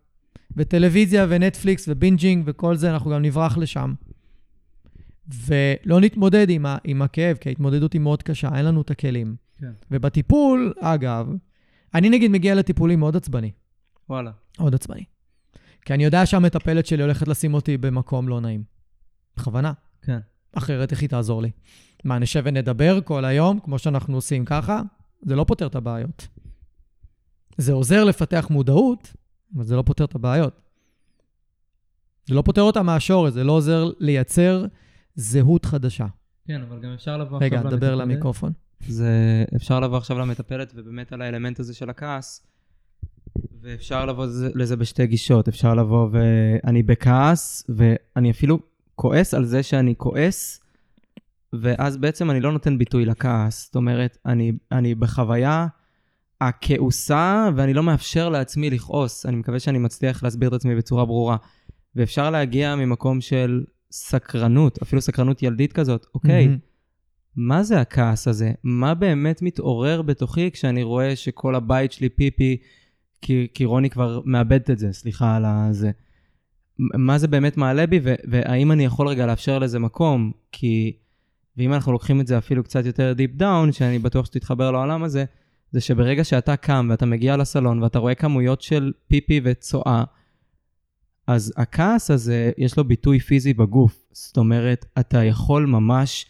[0.57, 3.93] וטלוויזיה ונטפליקס ו binging וכל זה, אנחנו גם נברח לשם.
[5.45, 9.35] ולא נתמודד עם, ה- עם הכאב, כי ההתמודדות היא מאוד קשה, אין לנו את הכלים.
[9.57, 9.71] כן.
[9.91, 11.27] ובטיפול, אגב,
[11.93, 13.51] אני נגיד מגיע לטיפולים מאוד עצבני.
[14.09, 14.31] וואלה.
[14.59, 15.03] מאוד עצבני.
[15.85, 18.63] כי אני יודע שהמטפלת שלי הולכת לשים אותי במקום לא נעים.
[19.37, 19.73] בכוונה.
[20.01, 20.19] כן.
[20.53, 21.51] אחרת איך היא תעזור לי?
[22.03, 24.81] מה, נשב ונדבר כל היום, כמו שאנחנו עושים ככה?
[25.21, 26.27] זה לא פותר את הבעיות.
[27.57, 29.13] זה עוזר לפתח מודעות,
[29.55, 30.61] אבל זה לא פותר את הבעיות.
[32.27, 34.65] זה לא פותר אותה מהשורש, זה לא עוזר לייצר
[35.15, 36.05] זהות חדשה.
[36.47, 38.07] כן, אבל גם אפשר לבוא רגע, עכשיו דבר למטפלת.
[38.07, 38.51] למיקרופון.
[38.87, 39.09] זה
[39.55, 42.47] אפשר לבוא עכשיו למטפלת ובאמת על האלמנט הזה של הכעס,
[43.61, 45.47] ואפשר לבוא לזה- לזה בשתי גישות.
[45.47, 48.59] אפשר לבוא ואני בכעס, ואני אפילו
[48.95, 50.59] כועס על זה שאני כועס,
[51.53, 53.65] ואז בעצם אני לא נותן ביטוי לכעס.
[53.65, 55.67] זאת אומרת, אני, אני בחוויה
[56.41, 59.25] הכעוסה, ואני לא מאפשר לעצמי לכעוס.
[59.25, 61.37] אני מקווה שאני מצליח להסביר את עצמי בצורה ברורה.
[61.95, 66.05] ואפשר להגיע ממקום של סקרנות, אפילו סקרנות ילדית כזאת.
[66.15, 66.57] אוקיי, מהמם.
[67.35, 68.51] מה זה הכעס הזה?
[68.63, 72.57] מה באמת מתעורר בתוכי כשאני רואה שכל הבית שלי פיפי,
[73.21, 75.91] כי, כי רוני כבר מאבדת את זה, סליחה על הזה.
[76.79, 80.31] מה זה באמת מעלה בי, ו- והאם אני יכול רגע לאפשר לזה מקום?
[80.51, 80.97] כי,
[81.57, 85.25] ואם אנחנו לוקחים את זה אפילו קצת יותר deep down, שאני בטוח שתתחבר לעולם הזה,
[85.71, 90.03] זה שברגע שאתה קם ואתה מגיע לסלון ואתה רואה כמויות של פיפי וצואה,
[91.27, 94.05] אז הכעס הזה, יש לו ביטוי פיזי בגוף.
[94.11, 96.25] זאת אומרת, אתה יכול ממש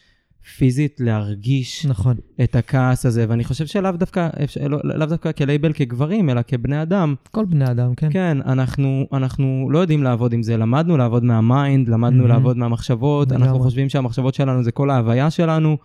[0.58, 2.18] פיזית להרגיש נכון.
[2.44, 4.30] את הכעס הזה, ואני חושב שלאו דווקא,
[4.70, 7.16] לא, לאו דווקא כלייבל כגברים, אלא כבני אדם.
[7.32, 8.08] כל בני אדם, כן.
[8.12, 10.58] כן, אנחנו, אנחנו לא יודעים לעבוד עם זה.
[10.58, 12.30] למדנו לעבוד מה mind, למדנו מהמם.
[12.30, 13.60] לעבוד מהמחשבות, אנחנו.
[13.60, 15.78] חושבים שהמחשבות שלנו זה כל ההוויה שלנו.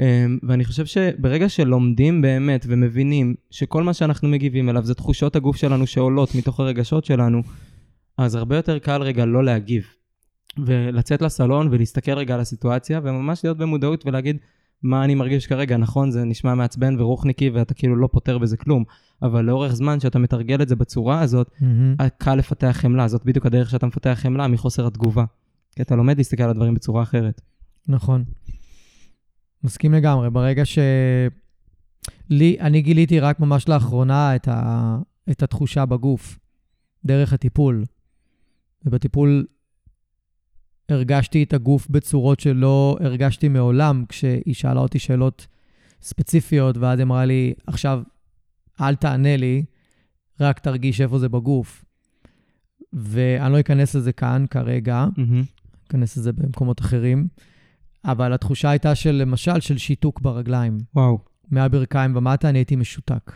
[0.00, 5.56] אמ, ואני חושב שברגע שלומדים באמת ומבינים שכל מה שאנחנו מגיבים אליו זה תחושות הגוף
[5.56, 7.42] שלנו שעולות מתוך הרגשות שלנו,
[8.18, 9.84] אז הרבה יותר קל רגע לא להגיב.
[10.66, 14.36] ולצאת לסלון ולהסתכל רגע על הסיטואציה, וממש להיות במודעות ולהגיד
[14.82, 15.76] מה אני מרגיש כרגע.
[15.76, 18.84] נכון, זה נשמע מעצבן ורוחניקי ואתה כאילו לא פותר בזה כלום,
[19.22, 21.94] אבל לאורך זמן שאתה מתרגל את זה בצורה הזאת, מהמם.
[22.18, 23.08] קל לפתח חמלה.
[23.08, 25.24] זאת בדיוק הדרך שאתה מפתח חמלה מחוסר התגובה.
[25.76, 27.40] כי אתה לומד להסתכל על הדברים בצורה אחרת.
[27.88, 28.24] נכון.
[29.66, 30.30] מסכים לגמרי.
[30.30, 30.78] ברגע ש...
[32.30, 34.98] לי, אני גיליתי רק ממש לאחרונה את, ה...
[35.30, 36.38] את התחושה בגוף,
[37.04, 37.84] דרך הטיפול.
[38.84, 39.46] ובטיפול
[40.88, 45.46] הרגשתי את הגוף בצורות שלא הרגשתי מעולם, כשהיא שאלה אותי שאלות
[46.02, 48.02] ספציפיות, ואז אמרה לי, עכשיו,
[48.80, 49.64] אל תענה לי,
[50.40, 51.84] רק תרגיש איפה זה בגוף.
[52.92, 55.06] ואני לא אכנס לזה כאן כרגע,
[55.88, 57.28] אכנס לזה במקומות אחרים,
[58.06, 60.78] אבל התחושה הייתה של, למשל, של שיתוק ברגליים.
[60.94, 61.18] וואו.
[61.50, 63.32] מהברכיים ומטה, אני הייתי משותק.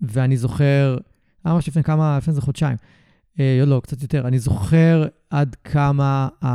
[0.00, 0.98] ואני זוכר,
[1.46, 2.76] אה, ממש לפני כמה, לפני איזה חודשיים,
[3.40, 6.48] אה, לא, קצת יותר, אני זוכר עד כמה ה,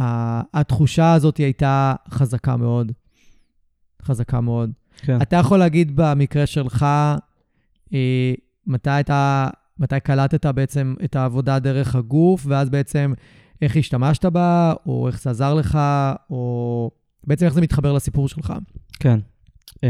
[0.00, 2.92] ה, התחושה הזאת הייתה חזקה מאוד.
[4.02, 4.70] חזקה מאוד.
[4.96, 5.22] כן.
[5.22, 6.86] אתה יכול להגיד במקרה שלך,
[7.94, 8.34] אה,
[8.66, 9.48] מתי אתה,
[9.78, 13.12] מתי קלטת בעצם את העבודה דרך הגוף, ואז בעצם
[13.62, 15.78] איך השתמשת בה, או איך זה עזר לך,
[16.30, 16.90] או
[17.26, 18.52] בעצם איך זה מתחבר לסיפור שלך.
[19.00, 19.18] כן.
[19.82, 19.88] אמ,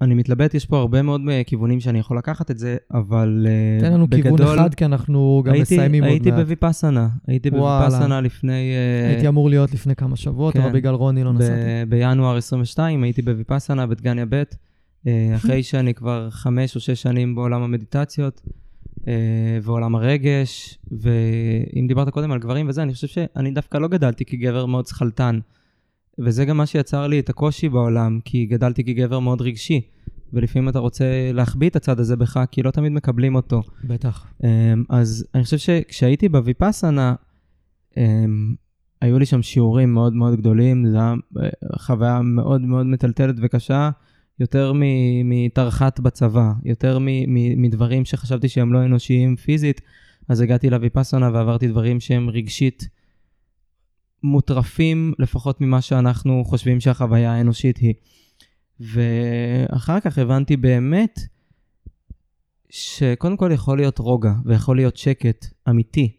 [0.00, 3.80] אני מתלבט, יש פה הרבה מאוד אה, כיוונים שאני יכול לקחת את זה, אבל אה,
[3.80, 6.40] תן לנו כיוון בגדול, אחד, כי אנחנו גם הייתי, מסיימים עוד הייתי מעט.
[6.40, 7.50] בוויפאסנה, הייתי.
[7.50, 8.72] בוויפאסנה לפני...
[8.74, 10.60] אה, הייתי אמור להיות לפני כמה שבועות, כן.
[10.60, 11.84] אבל בגלל רוני לא נסעתי.
[11.88, 14.42] בינואר 22 הייתי בוויפאסנה בדגניה ב',
[15.36, 18.42] אחרי שאני כבר חמש או שש שנים בעולם המדיטציות.
[19.08, 24.24] אה, ועולם הרגש, ואם דיברת קודם על גברים וזה, אני חושב שאני דווקא לא גדלתי
[24.24, 25.38] כגבר מאוד שכלתן.
[26.18, 29.80] וזה גם מה שיצר לי את הקושי בעולם, כי גדלתי כגבר מאוד רגשי,
[30.32, 33.62] ולפעמים אתה רוצה להחביא את הצד הזה בך, כי לא תמיד מקבלים אותו.
[33.84, 34.26] בטח.
[34.44, 37.14] אמ, אז אני חושב שכשהייתי בוויפאסנה,
[37.96, 38.54] אמ,
[39.00, 43.90] היו לי שם שיעורים מאוד מאוד גדולים, זו הייתה אה, חוויה מאוד מאוד מטלטלת וקשה,
[44.40, 44.72] יותר
[45.24, 46.98] מתרח"ט בצבא, יותר
[47.56, 49.80] מדברים שחשבתי שהם לא אנושיים פיזית,
[50.28, 52.88] אז הגעתי לוויפאסנה ועברתי דברים שהם רגשית
[54.22, 57.94] מוטרפים, לפחות ממה שאנחנו חושבים שהחוויה האנושית היא.
[58.80, 61.20] ואחר כך הבנתי באמת
[62.70, 66.16] שקודם כל יכול להיות רוגע ויכול להיות שקט אמיתי.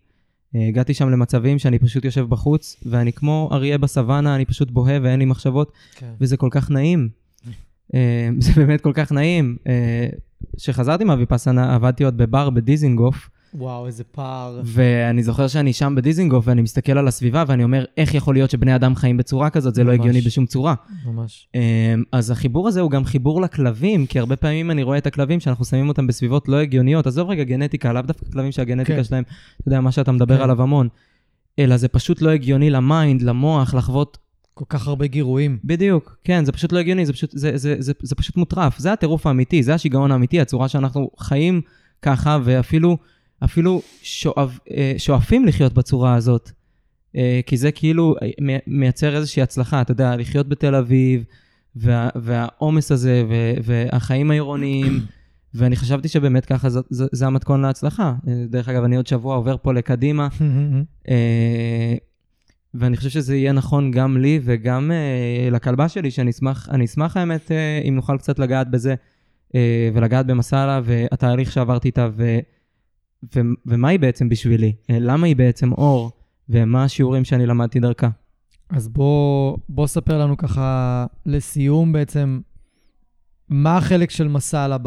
[0.53, 5.19] הגעתי שם למצבים שאני פשוט יושב בחוץ, ואני כמו אריה בסוואנה, אני פשוט בוהה ואין
[5.19, 6.13] לי מחשבות, כן.
[6.21, 7.09] וזה כל כך נעים.
[7.93, 9.57] אה, זה באמת כל כך נעים.
[10.57, 14.61] כשחזרתי אה, מהוויפאסנה, עבדתי עוד בבר בדיזינגוף, וואו, איזה פער.
[14.63, 18.75] ואני זוכר שאני שם בדיזינגוף ואני מסתכל על הסביבה ואני אומר, איך יכול להיות שבני
[18.75, 19.75] אדם חיים בצורה כזאת?
[19.75, 20.73] זה לא ממש, לא הגיוני בשום צורה.
[21.05, 21.47] ממש.
[21.55, 25.39] אמ, אז החיבור הזה הוא גם חיבור לכלבים, כי הרבה פעמים אני רואה את הכלבים
[25.39, 27.07] שאנחנו שמים אותם בסביבות לא הגיוניות.
[27.07, 29.03] עזוב רגע גנטיקה, לאו דווקא כלבים שהגנטיקה כן.
[29.03, 29.23] שלהם,
[29.61, 30.43] אתה יודע, מה שאתה מדבר כן.
[30.43, 30.87] עליו המון.
[31.59, 34.17] אלא זה פשוט לא הגיוני ל mind, למוח, לחוות
[34.57, 35.57] כל כך הרבה גירויים.
[35.63, 38.79] בדיוק, כן, זה פשוט לא הגיוני, זה פשוט, זה, זה, זה, זה, זה פשוט מוטרף.
[38.79, 41.61] זה הטירוף האמיתי, זה השיגעון האמיתי, הצורה שאנחנו חיים
[42.01, 42.97] ככה, ואפילו
[43.43, 46.51] אפילו שואב, אה, שואפים לחיות בצורה הזאת.
[47.15, 51.23] אה, כי זה כאילו אה, מייצר איזושהי הצלחה, אתה יודע, לחיות בתל אביב,
[51.75, 53.23] וה, והעומס הזה,
[53.63, 54.99] והחיים העירוניים,
[55.57, 58.13] ואני חשבתי שבאמת ככה זה, זה, זה המתכון להצלחה.
[58.49, 60.27] דרך אגב, אני עוד שבוע עובר פה לקדימה,
[62.79, 64.91] ואני חושב שזה יהיה נכון גם לי וגם
[65.51, 67.51] לכלבה שלי, שאני אשמח, אני אשמח האמת,
[67.87, 68.95] אם נוכל קצת לגעת בזה,
[69.93, 72.39] ולגעת במסאלה, והתהליך שעברתי איתה, ו...
[73.35, 74.75] ו- ומה היא בעצם בשבילי?
[74.89, 76.11] אה, למה היא בעצם אור?
[76.49, 78.09] ומה השיעורים שאני למדתי דרכה?
[78.69, 82.39] אז בוא, בוא ספר לנו ככה לסיום בעצם,
[83.49, 84.77] מה החלק של מסאלה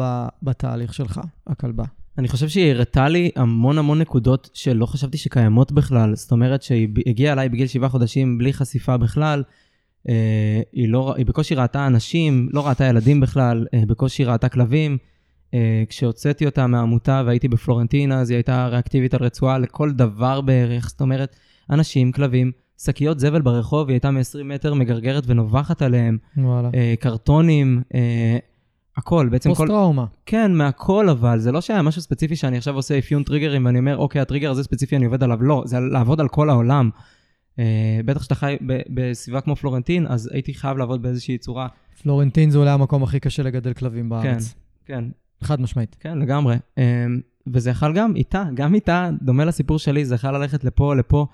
[0.43, 1.83] בתהליך שלך, הכלבה?
[2.19, 6.15] אני חושב שהיא הראתה לי המון המון נקודות שלא חשבתי שקיימות בכלל.
[6.15, 9.43] זאת אומרת שהיא הגיעה אליי בגיל שבעה חודשים בלי חשיפה בכלל.
[10.09, 14.97] אה, היא, לא, היא בקושי ראתה אנשים, לא ראתה ילדים בכלל, אה, בקושי ראתה כלבים.
[15.47, 15.51] Uh,
[15.89, 20.89] כשהוצאתי אותה מהעמותה והייתי בפלורנטינה, אז היא הייתה ריאקטיבית על רצועה לכל דבר בערך.
[20.89, 21.35] זאת אומרת,
[21.69, 22.51] אנשים, כלבים,
[22.83, 26.17] שקיות זבל ברחוב, היא הייתה מ-20 מטר מגרגרת ונובחת עליהם.
[26.37, 26.69] וואלה.
[26.69, 27.95] Uh, קרטונים, uh,
[28.99, 29.55] הכל, בעצם כל...
[29.55, 30.05] פוסט-טראומה.
[30.25, 33.97] כן, מהכל אבל, זה לא שהיה משהו ספציפי שאני עכשיו עושה אפיון טריגרים ואני אומר,
[33.97, 35.43] אוקיי, הטריגר הזה ספציפי, אני עובד עליו.
[35.43, 36.89] לא, זה לעבוד על כל העולם.
[37.55, 37.61] Uh,
[38.05, 38.57] בטח שאתה חי
[38.89, 41.67] בסביבה כמו פלורנטין, אז הייתי חייב לעבוד באיזושהי צורה.
[42.01, 44.55] פלורנטין זה אולי המקום הכי קשה לגדל כלבים בארץ.
[44.85, 45.05] כן, כן.
[45.43, 45.95] חד משמעית.
[45.99, 46.55] כן, לגמרי.
[46.77, 46.83] אמ,
[47.47, 51.25] וזה יכל גם איתה, גם איתה, דומה לסיפור שלי, זה יכל ללכת לפה, לפה.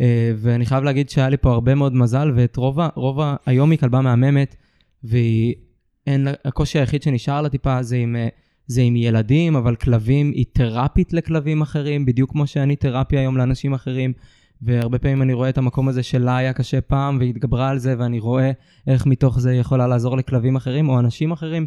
[0.00, 2.56] אה, ואני חייב להגיד שהיה לי פה הרבה מאוד מזל, ואת.
[2.96, 3.36] רוב ה...
[3.46, 4.56] היום היא כלבה מהממת,
[5.04, 5.54] והיא...
[6.08, 6.28] אין...
[6.44, 8.28] הקושי היחיד שנשאר לה טיפה זה עם, אה,
[8.66, 13.74] זה עם ילדים, אבל כלבים היא תרפית לכלבים אחרים, בדיוק כמו שאני תרפי היום לאנשים
[13.74, 14.12] אחרים.
[14.62, 17.94] והרבה פעמים אני רואה את המקום הזה שלה היה קשה פעם, והיא התגברה על זה,
[17.98, 18.50] ואני רואה
[18.86, 21.66] איך מתוך זה יכולה לעזור לכלבים אחרים או אנשים אחרים.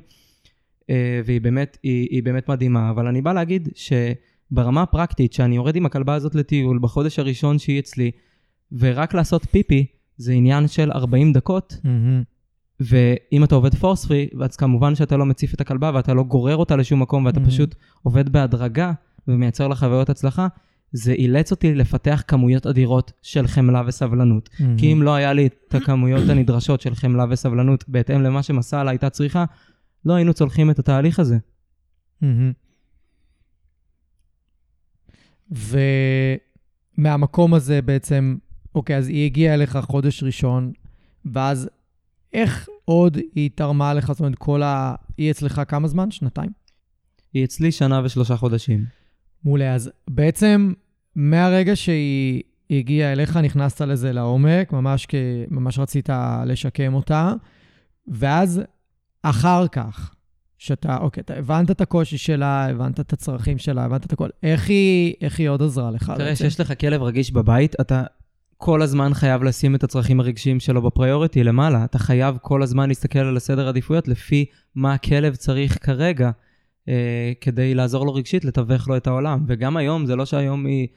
[0.89, 5.75] אה, והיא באמת, היא, היא באמת מדהימה, אבל אני בא להגיד שברמה הפרקטית, שאני יורד
[5.75, 8.11] עם הכלבה הזאת לטיול בחודש הראשון שהיא אצלי,
[8.71, 9.85] ורק לעשות פיפי,
[10.17, 12.40] זה עניין של 40 דקות, mm-hmm.
[12.81, 16.55] ואם אתה עובד פורס פרי, אז כמובן שאתה לא מציף את הכלבה ואתה לא גורר
[16.55, 17.47] אותה לשום מקום, ואתה mm-hmm.
[17.47, 18.91] פשוט עובד בהדרגה
[19.27, 20.47] ומייצר לה חוויות הצלחה,
[20.91, 24.49] זה אילץ אותי לפתח כמויות אדירות של חמלה וסבלנות.
[24.53, 24.63] Mm-hmm.
[24.77, 28.91] כי אם לא היה לי את הכמויות הנדרשות של חמלה וסבלנות בהתאם למה שמסע לה
[28.91, 29.45] הייתה צריכה,
[30.05, 31.37] לא היינו צולחים את התהליך הזה.
[36.97, 38.37] ומהמקום הזה בעצם,
[38.75, 40.71] אוקיי, אז היא הגיעה אליך חודש ראשון,
[41.25, 41.69] ואז
[42.33, 44.95] איך עוד היא תרמה לך, זאת אומרת, כל ה...
[45.17, 46.11] היא אצלך כמה זמן?
[46.11, 46.49] שנתיים?
[47.33, 48.85] היא אצלי שנה ושלושה חודשים.
[49.43, 50.73] מעולה, אז בעצם
[51.15, 55.15] מהרגע שהיא הגיעה אליך, נכנסת לזה לעומק, ממש, כ...
[55.49, 56.09] ממש רצית
[56.45, 57.33] לשקם אותה,
[58.07, 58.61] ואז
[59.23, 60.15] אחר כך,
[60.57, 64.69] שאתה, אוקיי, אתה הבנת את הקושי שלה, הבנת את הצרכים שלה, הבנת את הכל, איך
[64.69, 66.13] היא, איך היא עוד עזרה לך?
[66.17, 68.03] תראה, כשיש לך כלב רגיש בבית, אתה
[68.63, 71.83] כל הזמן חייב לשים את הצרכים הרגשיים שלו בפריוריטי למעלה.
[71.85, 74.45] אתה חייב כל הזמן להסתכל על הסדר העדיפויות לפי
[74.75, 76.31] מה הכלב צריך כרגע,
[76.89, 79.45] אה, כדי לעזור לו רגשית, לתווך לו את העולם.
[79.47, 80.87] וגם היום, זה לא שהיום היא,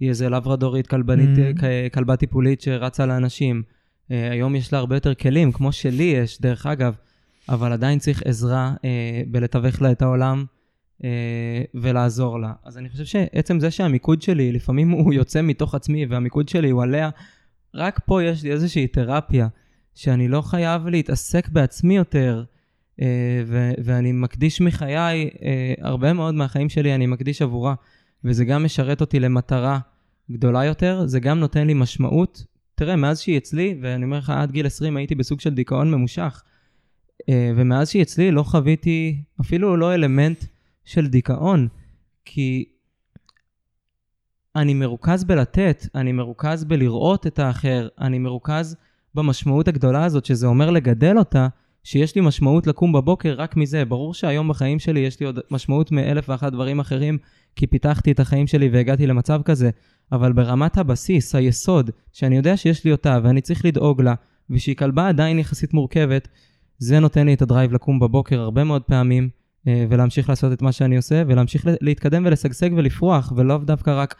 [0.00, 1.94] היא איזה לברדורית, כלבנית, mm-hmm.
[1.94, 3.62] כלבה טיפולית שרצה לאנשים.
[4.10, 6.94] אה, היום יש לה הרבה יותר כלים, כמו שלי יש, דרך אגב.
[7.48, 10.44] אבל עדיין צריך עזרה אה, בלתווך לה את העולם,
[11.74, 12.52] ולעזור לה.
[12.64, 16.82] אז אני חושב שעצם זה שהמיקוד שלי, לפעמים הוא יוצא מתוך עצמי והמיקוד שלי הוא
[16.82, 17.10] עליה,
[17.74, 19.48] רק פה יש לי איזושהי תרפיה,
[19.94, 22.44] שאני לא חייב להתעסק בעצמי יותר,
[23.02, 27.74] אה, ו- ואני מקדיש מחיי, אה, הרבה מאוד מהחיים שלי אני מקדיש עבורה,
[28.24, 29.78] וזה גם משרת אותי למטרה
[30.30, 32.44] גדולה יותר, זה גם נותן לי משמעות.
[32.74, 36.42] תראה, מאז שהיא אצלי, ואני אומר לך, עד גיל 20 הייתי בסוג של דיכאון ממושך,
[37.28, 40.44] אה, ומאז שהיא אצלי לא חוויתי אפילו לא אלמנט
[40.84, 41.68] של דיכאון,
[42.24, 42.64] כי
[44.56, 48.76] אני מרוכז בלתת, אני מרוכז בלראות את האחר, אני מרוכז
[49.14, 51.48] במשמעות הגדולה הזאת, שזה אומר לגדל אותה,
[51.84, 53.84] שיש לי משמעות לקום בבוקר רק מזה.
[53.84, 57.18] ברור שהיום בחיים שלי יש לי עוד משמעות מאלף ואחת דברים אחרים,
[57.56, 59.70] כי פיתחתי את החיים שלי והגעתי למצב כזה,
[60.12, 64.14] אבל ברמת הבסיס, היסוד, שאני יודע שיש לי אותה ואני צריך לדאוג לה,
[64.50, 66.28] ושהיא כלבה עדיין יחסית מורכבת,
[66.78, 69.28] זה נותן לי את הדרייב לקום בבוקר הרבה מאוד פעמים,
[69.66, 74.14] ולהמשיך לעשות את מה שאני עושה, ולהמשיך להתקדם ולשגשג ולפרוח, ולאו דווקא רק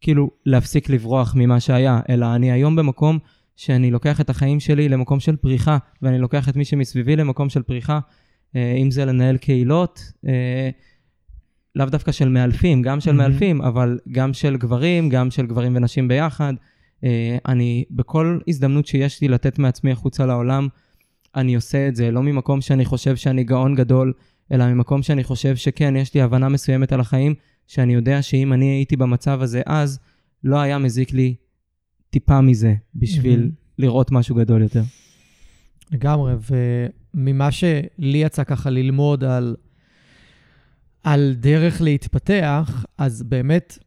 [0.00, 3.18] כאילו להפסיק לברוח ממה שהיה, אלא אני היום במקום
[3.56, 7.62] שאני לוקח את החיים שלי למקום של פריחה, ואני לוקח את מי שמסביבי למקום של
[7.62, 8.00] פריחה,
[8.56, 10.70] אה, אם זה לנהל קהילות, אה,
[11.76, 13.14] לאו דווקא של מאלפים, גם של mm-hmm.
[13.14, 16.54] מאלפים, אבל גם של גברים, גם של גברים ונשים ביחד.
[17.48, 20.68] אני, בכל הזדמנות שיש לי לתת מעצמי החוצה לעולם,
[21.36, 24.12] אני עושה את זה, לא ממקום שאני חושב שאני גאון גדול,
[24.52, 27.34] אלא ממקום שאני חושב שכן, יש לי הבנה מסוימת על החיים,
[27.66, 29.98] שאני יודע שאם אני הייתי במצב הזה אז,
[30.44, 31.34] לא היה מזיק לי
[32.10, 33.74] טיפה מזה בשביל mm-hmm.
[33.78, 34.82] לראות משהו גדול יותר.
[35.92, 36.34] לגמרי,
[37.14, 39.56] וממה שלי יצא ככה ללמוד על,
[41.02, 43.78] על דרך להתפתח, אז באמת,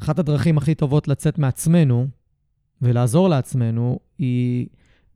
[0.00, 2.06] אחת הדרכים הכי טובות לצאת מעצמנו
[2.82, 4.66] ולעזור לעצמנו, היא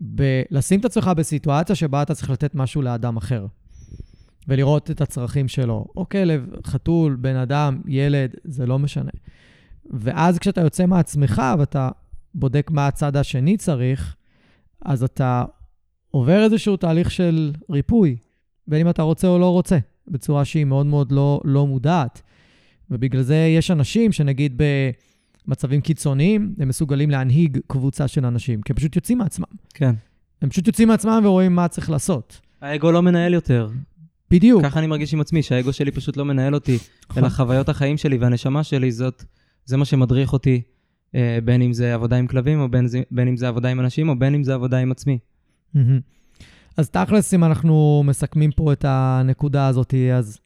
[0.00, 3.46] בלשים את עצמך בסיטואציה שבה אתה צריך לתת משהו לאדם אחר.
[4.48, 5.86] ולראות את הצרכים שלו.
[5.96, 9.10] או כלב, חתול, בן אדם, ילד, זה לא משנה.
[9.90, 11.88] ואז כשאתה יוצא מעצמך ואתה
[12.34, 14.16] בודק מה הצד השני צריך,
[14.84, 15.44] אז אתה
[16.10, 18.16] עובר איזשהו תהליך של ריפוי,
[18.66, 19.78] בין אם אתה רוצה או לא רוצה,
[20.08, 22.22] בצורה שהיא מאוד מאוד לא, לא מודעת.
[22.90, 24.62] ובגלל זה יש אנשים שנגיד
[25.46, 29.44] במצבים קיצוניים, הם מסוגלים להנהיג קבוצה של אנשים, כי הם פשוט יוצאים מעצמם.
[29.74, 29.94] כן.
[30.42, 32.40] הם פשוט יוצאים מעצמם ורואים מה צריך לעשות.
[32.60, 33.68] האגו לא מנהל יותר.
[34.30, 34.62] בדיוק.
[34.62, 36.78] ככה אני מרגיש עם עצמי, שהאגו שלי פשוט לא מנהל אותי,
[37.10, 37.22] נכון.
[37.22, 39.24] אלא חוויות החיים שלי והנשמה שלי, זאת,
[39.64, 40.62] זה מה שמדריך אותי,
[41.14, 44.08] אה, בין אם זה עבודה עם כלבים, או בין, בין אם זה עבודה עם אנשים,
[44.08, 45.18] או בין אם זה עבודה עם עצמי.
[46.76, 50.38] אז תכלס, אם אנחנו מסכמים פה את הנקודה הזאת, אז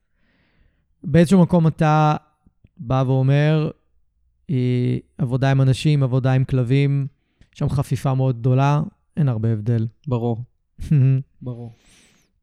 [1.05, 2.17] באיזשהו מקום אתה
[2.79, 3.71] בא ואומר,
[4.49, 7.07] היא עבודה עם אנשים, עבודה עם כלבים,
[7.55, 8.83] יש שם חפיפה מאוד גדולה,
[9.17, 9.87] אין הרבה הבדל.
[10.07, 10.45] ברור.
[11.43, 11.73] ברור.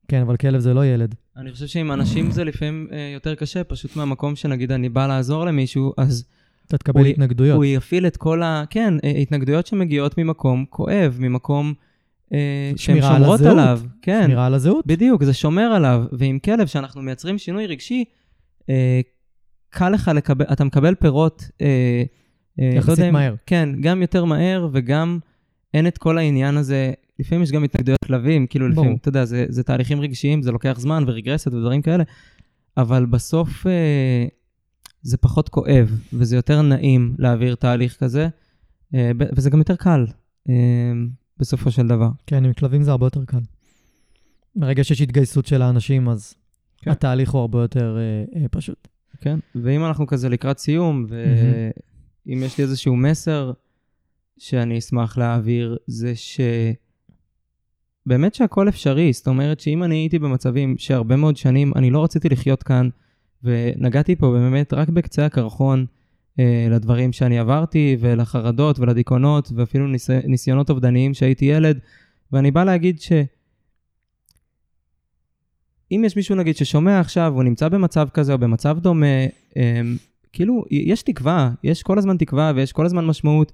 [0.07, 1.15] כן, אבל כלב זה לא ילד.
[1.39, 5.45] אני חושב שעם אנשים זה לפעמים אה, יותר קשה, פשוט מהמקום שנגיד אני בא לעזור
[5.45, 6.25] למישהו, אז...
[6.67, 7.55] אתה תקבל התנגדויות.
[7.55, 8.63] הוא יפעיל את כל ה...
[8.69, 11.73] כן, אה, התנגדויות שמגיעות ממקום כואב, ממקום
[12.33, 13.81] אה, שהן שומרות על עליו.
[14.01, 14.23] כן.
[14.25, 14.87] שמירה על הזהות.
[14.87, 16.03] בדיוק, זה שומר עליו.
[16.11, 18.03] ועם כלב, שאנחנו מייצרים שינוי רגשי,
[18.69, 19.01] אה,
[19.69, 21.49] קל לך לקבל, אתה מקבל פירות...
[21.61, 22.03] אה,
[22.57, 23.35] לא יחסית לא מהר.
[23.45, 25.19] כן, גם יותר מהר, וגם
[25.73, 28.73] אין את כל העניין הזה לפעמים יש גם התנגדויות כלבים, כאילו בוא.
[28.73, 32.03] לפעמים, אתה יודע, זה, זה תהליכים רגשיים, זה לוקח זמן ורגרסיות ודברים כאלה,
[32.77, 34.27] אבל בסוף אה,
[35.01, 38.27] זה פחות כואב, וזה יותר נעים להעביר תהליך כזה,
[38.95, 40.05] אה, וזה גם יותר קל,
[40.49, 40.53] אה,
[41.37, 42.09] בסופו של דבר.
[42.27, 43.39] כן, עם כלבים זה הרבה יותר קל.
[44.55, 46.33] ברגע שיש התגייסות של האנשים, אז
[46.81, 46.91] כן.
[46.91, 48.87] התהליך הוא הרבה יותר אה, אה, פשוט.
[49.21, 52.45] כן, ואם אנחנו כזה לקראת סיום, ואם mm-hmm.
[52.45, 53.51] יש לי איזשהו מסר
[54.39, 56.39] שאני אשמח להעביר, זה ש...
[58.05, 62.29] באמת שהכל אפשרי, זאת אומרת שאם אני הייתי במצבים שהרבה מאוד שנים אני לא רציתי
[62.29, 62.89] לחיות כאן,
[63.43, 65.85] ונגעתי פה באמת רק בקצה הקרחון
[66.39, 70.09] אה, לדברים שאני עברתי, ולחרדות ולדיכאונות, ואפילו ניס...
[70.09, 71.79] ניסיונות אובדניים שהייתי ילד,
[72.31, 73.11] ואני בא להגיד ש...
[75.91, 79.25] אם יש מישהו נגיד ששומע עכשיו, הוא נמצא במצב כזה או במצב דומה,
[79.57, 79.81] אה,
[80.33, 83.51] כאילו, יש תקווה, יש כל הזמן תקווה ויש כל הזמן משמעות,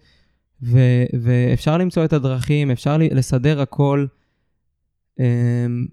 [0.62, 4.06] ו- ואפשר למצוא את הדרכים, אפשר לסדר הכל.
[5.20, 5.86] אמ,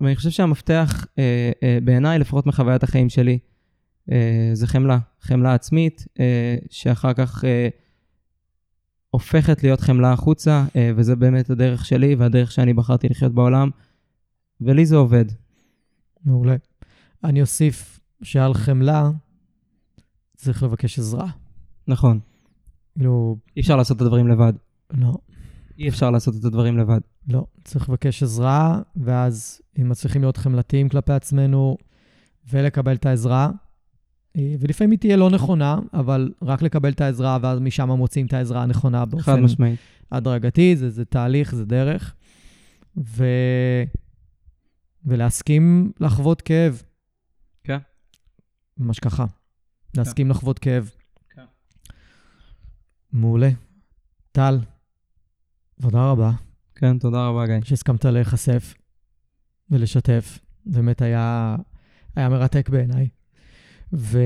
[0.00, 3.38] ואני חושב שהמפתח, אה, אה, בעיניי, לפחות מחוויית החיים שלי,
[4.12, 6.06] אה, זה חמלה, חמלה עצמית,
[6.70, 7.44] שאחר כך
[9.10, 10.64] הופכת להיות חמלה החוצה,
[10.96, 13.70] וזה באמת הדרך שלי והדרך שאני בחרתי לחיות בעולם,
[14.60, 15.24] ולי זה עובד.
[16.24, 16.56] מעולה.
[17.24, 19.10] אני אוסיף שעל חמלה
[20.36, 21.26] צריך לבקש עזרה.
[21.88, 22.20] נכון.
[22.96, 23.36] כאילו...
[23.56, 24.52] אי אפשר לעשות את הדברים לבד.
[24.90, 25.14] לא.
[25.78, 27.00] אי אפשר לעשות את הדברים לבד.
[27.28, 31.76] לא, צריך לבקש עזרה, ואז אם מצליחים להיות חמלתיים כלפי עצמנו,
[32.50, 33.50] ולקבל את העזרה.
[34.36, 38.32] אה, ולפעמים היא תהיה לא נכונה, אבל רק לקבל את העזרה, ואז משם מוצאים את
[38.32, 39.44] העזרה הנכונה באופן.
[40.12, 42.14] הדרגתי, זה, זה תהליך, זה דרך.
[42.96, 43.24] ו...
[45.04, 46.82] ולהסכים לחוות כאב.
[47.64, 47.78] כן.
[48.78, 49.24] ממש ככה.
[49.96, 50.90] להסכים לחוות כאב.
[53.16, 53.50] מעולה.
[54.32, 54.58] טל,
[55.82, 56.30] תודה רבה
[56.74, 57.54] כן, תודה רבה, גיא.
[57.64, 58.74] שהסכמת להיחשף
[59.70, 60.38] ולשתף.
[60.66, 61.56] באמת היה,
[62.16, 63.08] היה מרתק בעיניי.
[63.92, 64.22] ותודה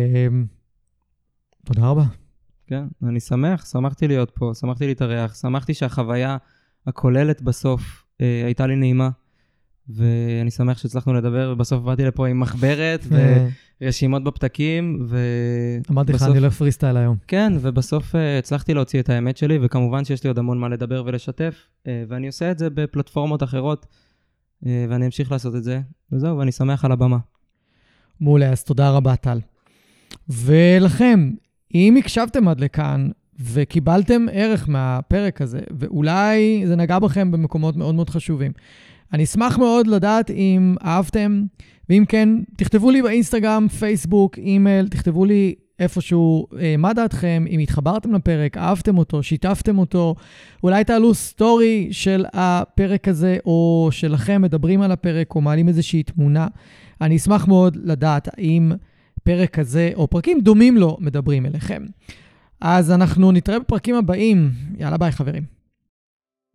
[1.79, 2.05] רבה.
[2.67, 6.37] כן, אני שמח, שמחתי להיות פה, שמחתי להתארח, שמחתי שהחוויה
[6.87, 9.11] הכוללת בסוף אה, הייתה לי נעימה,
[9.89, 13.01] ואני שמח שהצלחנו לדבר, ובסוף באתי לפה עם מחברת
[13.83, 15.19] ורשימות בפתקים, ו...
[15.91, 17.17] אמרתי לך, בסוף- אני הולך פרי סטייל היום.
[17.29, 21.03] כן, ובסוף אה, הצלחתי להוציא את האמת שלי, וכמובן שיש לי עוד המון מה לדבר
[21.07, 21.55] ולשתף,
[21.87, 23.87] אה, ואני עושה את זה בפלטפורמות אחרות,
[24.67, 25.81] אה, ואני אמשיך לעשות את זה,
[26.13, 27.19] וזהו, ואני שמח על הבמה.
[28.21, 29.39] מעולה, אז תודה רבה, טל.
[30.29, 31.31] ולכם,
[31.75, 33.09] אם הקשבתם עד לכאן
[33.41, 38.53] וקיבלתם ערך מהפרק הזה, ואולי זה נגע בכם במקומות מאוד מאוד חשובים,
[39.13, 41.43] אני אשמח מאוד לדעת אם אהבתם,
[41.89, 48.15] ואם כן, תכתבו לי באינסטגרם, פייסבוק, אימייל, תכתבו לי איפשהו אה, מה דעתכם, אם התחברתם
[48.15, 50.15] לפרק, אהבתם אותו, שיתפתם אותו,
[50.63, 56.49] אולי תעלו story של הפרק הזה, או שלכם מדברים על הפרק, או מעלים איזושהי תמונה.
[57.01, 58.73] אני אשמח מאוד לדעת האם
[59.25, 61.83] פרק כזה, או פרקים דומים לו, מדברים אליכם.
[62.61, 64.51] אז אנחנו נתראה בפרקים הבאים.
[64.79, 65.60] יאללה ביי, חברים.